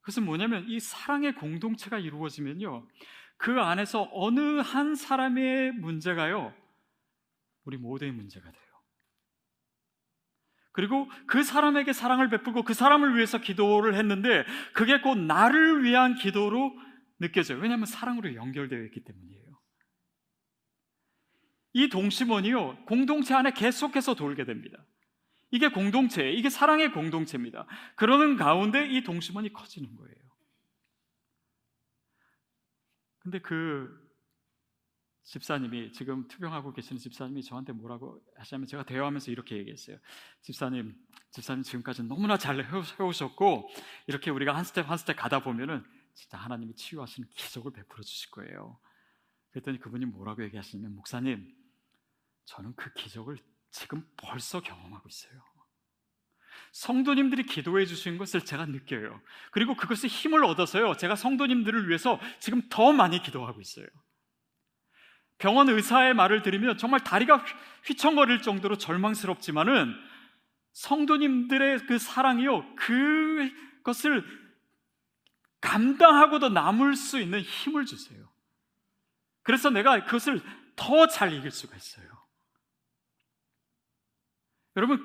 그것은 0.00 0.24
뭐냐면 0.24 0.64
이 0.68 0.78
사랑의 0.78 1.34
공동체가 1.34 1.98
이루어지면요. 1.98 2.86
그 3.36 3.60
안에서 3.60 4.08
어느 4.12 4.60
한 4.60 4.94
사람의 4.94 5.72
문제가요. 5.72 6.54
우리 7.64 7.76
모두의 7.76 8.12
문제가 8.12 8.50
돼요. 8.50 8.62
그리고 10.72 11.10
그 11.26 11.42
사람에게 11.42 11.92
사랑을 11.92 12.28
베풀고 12.28 12.62
그 12.62 12.74
사람을 12.74 13.16
위해서 13.16 13.38
기도를 13.38 13.94
했는데 13.94 14.44
그게 14.74 15.00
곧 15.00 15.16
나를 15.16 15.82
위한 15.82 16.14
기도로 16.14 16.72
느껴져요. 17.18 17.58
왜냐하면 17.58 17.86
사랑으로 17.86 18.34
연결되어 18.34 18.84
있기 18.84 19.02
때문이에요. 19.02 19.45
이 21.76 21.90
동심원이요, 21.90 22.86
공동체 22.86 23.34
안에 23.34 23.50
계속해서 23.50 24.14
돌게 24.14 24.46
됩니다. 24.46 24.82
이게 25.50 25.68
공동체, 25.68 26.32
이게 26.32 26.48
사랑의 26.48 26.90
공동체입니다. 26.90 27.66
그러는 27.96 28.36
가운데 28.36 28.88
이 28.88 29.02
동심원이 29.02 29.52
커지는 29.52 29.94
거예요. 29.94 30.16
근데 33.18 33.40
그 33.40 33.94
집사님이 35.24 35.92
지금 35.92 36.26
투병하고 36.28 36.72
계시는 36.72 36.98
집사님이 36.98 37.42
저한테 37.42 37.74
뭐라고 37.74 38.22
하시냐면 38.36 38.66
제가 38.68 38.84
대화하면서 38.84 39.30
이렇게 39.30 39.58
얘기했어요. 39.58 39.98
집사님, 40.40 40.96
집사님 41.30 41.62
지금까지 41.62 42.04
너무나 42.04 42.38
잘 42.38 42.64
해오셨고 42.98 43.68
이렇게 44.06 44.30
우리가 44.30 44.56
한 44.56 44.64
스텝 44.64 44.88
한 44.88 44.96
스텝 44.96 45.16
가다 45.16 45.42
보면은 45.42 45.84
진짜 46.14 46.38
하나님이 46.38 46.74
치유하시는 46.74 47.28
기적을 47.34 47.72
베풀어 47.72 48.02
주실 48.02 48.30
거예요. 48.30 48.80
그랬더니 49.50 49.78
그분이 49.78 50.06
뭐라고 50.06 50.42
얘기하시냐면 50.42 50.96
목사님, 50.96 51.65
저는 52.46 52.74
그 52.76 52.92
기적을 52.94 53.36
지금 53.70 54.06
벌써 54.16 54.60
경험하고 54.60 55.08
있어요. 55.08 55.44
성도님들이 56.72 57.44
기도해 57.44 57.86
주신 57.86 58.18
것을 58.18 58.44
제가 58.44 58.66
느껴요. 58.66 59.20
그리고 59.50 59.76
그것을 59.76 60.08
힘을 60.08 60.44
얻어서요. 60.44 60.96
제가 60.96 61.16
성도님들을 61.16 61.88
위해서 61.88 62.20
지금 62.38 62.62
더 62.68 62.92
많이 62.92 63.22
기도하고 63.22 63.60
있어요. 63.60 63.86
병원 65.38 65.68
의사의 65.68 66.14
말을 66.14 66.42
들으면 66.42 66.78
정말 66.78 67.00
다리가 67.00 67.44
휘청거릴 67.84 68.42
정도로 68.42 68.78
절망스럽지만은 68.78 69.94
성도님들의 70.72 71.86
그 71.86 71.98
사랑이요. 71.98 72.76
그것을 72.76 74.24
감당하고도 75.60 76.50
남을 76.50 76.96
수 76.96 77.18
있는 77.20 77.40
힘을 77.40 77.86
주세요. 77.86 78.30
그래서 79.42 79.70
내가 79.70 80.04
그것을 80.04 80.42
더 80.76 81.06
잘 81.06 81.32
이길 81.32 81.50
수가 81.50 81.76
있어요. 81.76 82.15
여러분, 84.76 85.02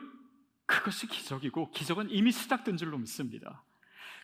그것이 0.66 1.08
기적이고 1.08 1.72
기적은 1.72 2.10
이미 2.10 2.32
시작된 2.32 2.78
줄로 2.78 2.98
믿습니다. 2.98 3.64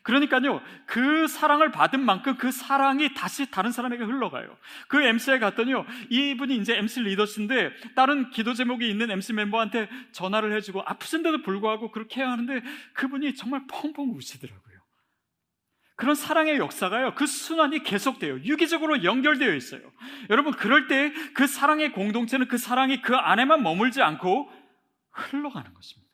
그러니까요, 0.04 0.62
그 0.86 1.28
사랑을 1.28 1.72
받은 1.72 2.00
만큼 2.00 2.38
그 2.38 2.52
사랑이 2.52 3.14
다시 3.14 3.52
다른 3.52 3.72
사람에게 3.72 4.06
흘러가요. 4.06 4.56
그 4.88 5.02
MC에 5.02 5.40
갔더니요, 5.40 5.86
이분이 6.10 6.56
이제 6.58 6.78
MC 6.78 7.02
리더신데, 7.02 7.74
다른 7.96 8.30
기도 8.30 8.54
제목이 8.54 8.90
있는 8.90 9.12
MC 9.12 9.34
멤버한테 9.34 9.90
전화를 10.14 10.54
해주고, 10.54 10.82
아프신데도 10.86 11.42
불구하고 11.42 11.92
그렇게 11.92 12.22
해야 12.22 12.32
하는데, 12.32 12.62
그분이 12.94 13.36
정말 13.36 13.66
펑펑 13.68 14.12
우시더라고요. 14.16 14.78
그런 15.98 16.14
사랑의 16.14 16.58
역사가요, 16.58 17.16
그 17.16 17.26
순환이 17.26 17.82
계속돼요. 17.82 18.36
유기적으로 18.44 19.04
연결되어 19.04 19.56
있어요. 19.56 19.82
여러분, 20.30 20.54
그럴 20.54 20.88
때 20.88 21.12
그 21.34 21.48
사랑의 21.48 21.92
공동체는 21.92 22.48
그 22.48 22.58
사랑이 22.58 23.02
그 23.02 23.16
안에만 23.16 23.64
머물지 23.64 24.02
않고, 24.02 24.50
흘러가는 25.18 25.74
것입니다. 25.74 26.08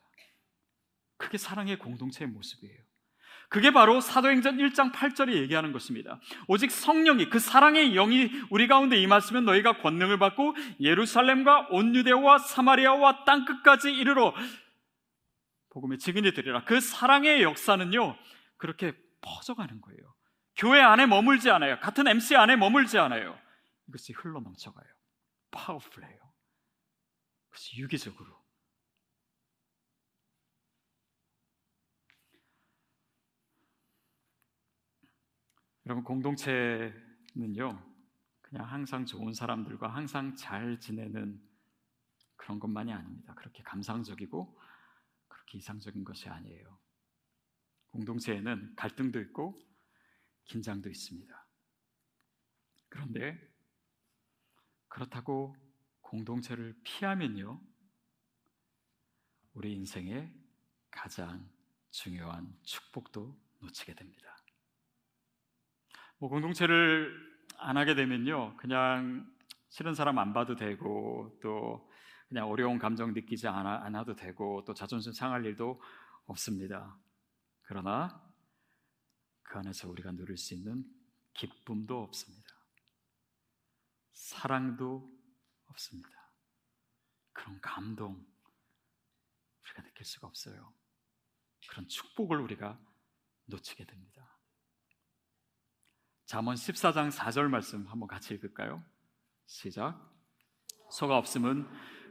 그게 1.18 1.38
사랑의 1.38 1.78
공동체의 1.78 2.30
모습이에요. 2.30 2.78
그게 3.50 3.72
바로 3.72 4.02
사도행전 4.02 4.58
1장 4.58 4.92
8절에 4.92 5.34
얘기하는 5.36 5.74
것입니다. 5.74 6.20
오직 6.48 6.72
성령이 6.72 7.30
그 7.30 7.40
사랑의 7.40 7.94
영이 7.94 8.32
우리 8.50 8.68
가운데 8.68 8.98
임하시면 8.98 9.46
너희가 9.46 9.78
권능을 9.78 10.18
받고 10.18 10.56
예루살렘과 10.80 11.68
온 11.70 11.96
유대와 11.96 12.40
사마리아와 12.40 13.26
땅 13.26 13.46
끝까지 13.46 13.94
이르러 13.94 14.34
복음의 15.70 16.00
증인이 16.00 16.34
되리라. 16.34 16.64
그 16.66 16.80
사랑의 16.80 17.44
역사는요, 17.44 18.18
그렇게 18.58 18.94
퍼져가는 19.22 19.80
거예요. 19.82 20.16
교회 20.56 20.82
안에 20.82 21.06
머물지 21.06 21.50
않아요. 21.50 21.80
같은 21.80 22.08
MC 22.08 22.36
안에 22.36 22.56
머물지 22.56 22.98
않아요. 22.98 23.40
이것이 23.88 24.14
흘러 24.14 24.40
넘쳐가요. 24.40 24.86
파워풀해요. 25.52 26.20
그것이 27.50 27.78
유기적으로. 27.78 28.43
여러분, 35.94 36.04
공동체는요, 36.06 37.94
그냥 38.42 38.66
항상 38.66 39.06
좋은 39.06 39.32
사람들과 39.32 39.94
항상 39.94 40.36
잘 40.36 40.80
지내는 40.80 41.40
그런 42.36 42.60
것만이 42.60 42.92
아닙니다. 42.92 43.36
그렇게 43.36 43.62
감상적이고 43.62 44.60
그렇게 45.28 45.60
이상적인 45.60 46.04
것이 46.04 46.30
아니에요. 46.30 46.80
공동체에는 47.90 48.76
갈등도 48.76 49.22
있고 49.22 49.62
긴장도 50.46 50.90
있습니다. 50.90 51.48
그런데 52.90 53.40
그렇다고 54.88 55.56
공동체를 56.02 56.76
피하면요. 56.84 57.62
우리 59.54 59.76
인생의 59.76 60.34
가장 60.90 61.48
중요한 61.92 62.58
축복도 62.64 63.40
놓치게 63.60 63.94
됩니다. 63.94 64.33
뭐 66.24 66.30
공동체를 66.30 67.14
안 67.58 67.76
하게 67.76 67.96
되면요, 67.96 68.56
그냥 68.56 69.30
싫은 69.68 69.94
사람 69.94 70.20
안 70.20 70.32
봐도 70.32 70.56
되고 70.56 71.38
또 71.44 71.92
그냥 72.30 72.48
어려운 72.48 72.80
감정 72.80 73.14
느끼지 73.14 73.50
않아, 73.50 73.84
않아도 73.84 74.16
되고 74.16 74.64
또 74.64 74.74
자존심 74.74 75.12
상할 75.12 75.46
일도 75.46 75.82
없습니다. 76.28 76.98
그러나 77.64 78.26
그 79.42 79.58
안에서 79.58 79.90
우리가 79.90 80.14
누릴 80.14 80.38
수 80.38 80.54
있는 80.54 80.86
기쁨도 81.34 82.02
없습니다. 82.04 82.50
사랑도 84.14 85.14
없습니다. 85.66 86.32
그런 87.34 87.60
감동 87.60 88.26
우리가 89.66 89.84
느낄 89.84 90.06
수가 90.06 90.28
없어요. 90.28 90.74
그런 91.68 91.86
축복을 91.90 92.40
우리가 92.40 92.80
놓치게 93.48 93.84
됩니다. 93.84 94.33
잠언 96.26 96.56
14장 96.56 97.12
4절 97.12 97.50
말씀 97.50 97.86
한번 97.88 98.08
같이 98.08 98.34
읽을까요? 98.34 98.84
시작. 99.46 100.00
소가 100.90 101.18
없음은 101.18 101.68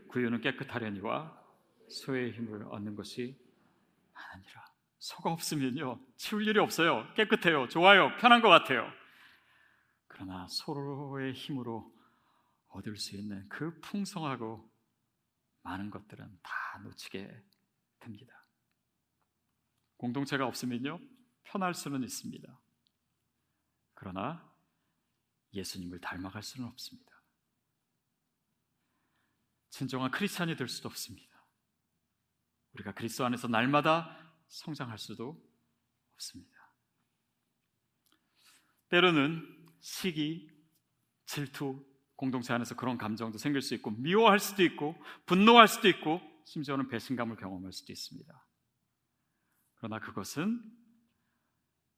구유는 0.09 0.41
깨끗하려니와 0.43 1.41
소의 1.89 2.33
힘을 2.33 2.65
얻는 2.65 2.95
것이 2.95 3.39
많으니라. 4.13 4.65
소가 4.99 5.33
없으면요 5.33 5.99
치울 6.17 6.47
일이 6.47 6.59
없어요. 6.59 7.13
깨끗해요. 7.15 7.69
좋아요. 7.69 8.17
편한 8.19 8.43
것 8.43 8.49
같아요. 8.49 8.87
그러나 10.09 10.47
소의 10.49 11.33
힘으로 11.33 11.93
얻을 12.69 12.97
수 12.97 13.17
있는 13.17 13.49
그 13.49 13.79
풍성하고 13.81 14.71
많은 15.63 15.91
것들은 15.91 16.39
다 16.43 16.79
놓치게 16.85 17.43
됩니다. 18.01 18.47
공동체가 19.97 20.47
없으면요 20.47 21.01
편할 21.45 21.75
수는 21.75 22.03
있습니다. 22.03 22.62
그러나 24.03 24.53
예수님을 25.55 26.01
닮아갈 26.01 26.43
수는 26.43 26.69
없습니다. 26.71 27.23
진정한 29.71 30.11
크리스찬이 30.11 30.57
될 30.57 30.67
수도 30.67 30.89
없습니다. 30.89 31.47
우리가 32.73 32.95
그리스도 32.95 33.25
안에서 33.25 33.47
날마다 33.47 34.19
성장할 34.49 34.99
수도 34.99 35.41
없습니다. 36.15 36.51
때로는 38.89 39.71
시기, 39.81 40.51
질투, 41.25 41.87
공동체 42.17 42.53
안에서 42.53 42.75
그런 42.75 42.99
감정도 42.99 43.39
생길 43.39 43.63
수 43.63 43.73
있고 43.75 43.93
미워할 43.93 44.41
수도 44.41 44.65
있고 44.65 44.97
분노할 45.27 45.69
수도 45.69 45.87
있고 45.89 46.21
심지어는 46.45 46.89
배신감을 46.89 47.37
경험할 47.37 47.73
수도 47.73 47.93
있습니다. 47.93 48.47
그러나 49.77 50.01
그것은 50.01 50.61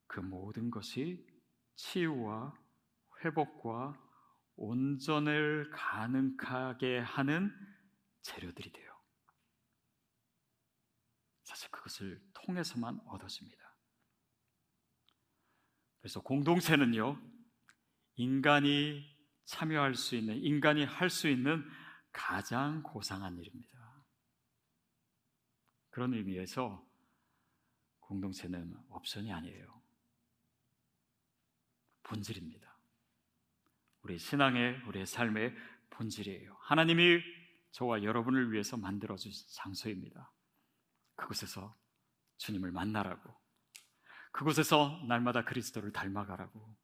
그 0.06 0.20
모든 0.20 0.70
것이 0.70 1.33
치유와 1.76 2.56
회복과 3.24 4.00
온전을 4.56 5.70
가능하게 5.70 6.98
하는 6.98 7.52
재료들이 8.22 8.72
돼요. 8.72 8.94
사실 11.42 11.70
그것을 11.70 12.22
통해서만 12.32 13.00
얻어집니다. 13.06 13.62
그래서 16.00 16.20
공동체는요, 16.20 17.20
인간이 18.16 19.02
참여할 19.44 19.94
수 19.94 20.16
있는, 20.16 20.36
인간이 20.36 20.84
할 20.84 21.10
수 21.10 21.28
있는 21.28 21.64
가장 22.12 22.82
고상한 22.82 23.36
일입니다. 23.38 24.04
그런 25.90 26.14
의미에서 26.14 26.84
공동체는 28.00 28.76
옵션이 28.88 29.32
아니에요. 29.32 29.83
본질입니다. 32.04 32.78
우리 34.02 34.18
신앙의, 34.18 34.82
우리의 34.86 35.06
삶의 35.06 35.54
본질이에요. 35.90 36.56
하나님이 36.60 37.20
저와 37.72 38.02
여러분을 38.04 38.52
위해서 38.52 38.76
만들어 38.76 39.16
주신 39.16 39.46
장소입니다. 39.54 40.32
그곳에서 41.16 41.76
주님을 42.36 42.70
만나라고, 42.70 43.34
그곳에서 44.32 45.02
날마다 45.08 45.44
그리스도를 45.44 45.92
닮아가라고, 45.92 46.76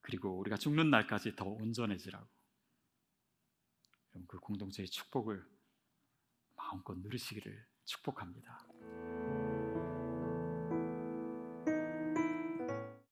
그리고 0.00 0.38
우리가 0.38 0.56
죽는 0.56 0.90
날까지 0.90 1.36
더 1.36 1.44
온전해지라고. 1.44 2.26
그 4.26 4.40
공동체의 4.40 4.88
축복을 4.88 5.46
마음껏 6.56 6.96
누리시기를 6.98 7.66
축복합니다. 7.84 8.67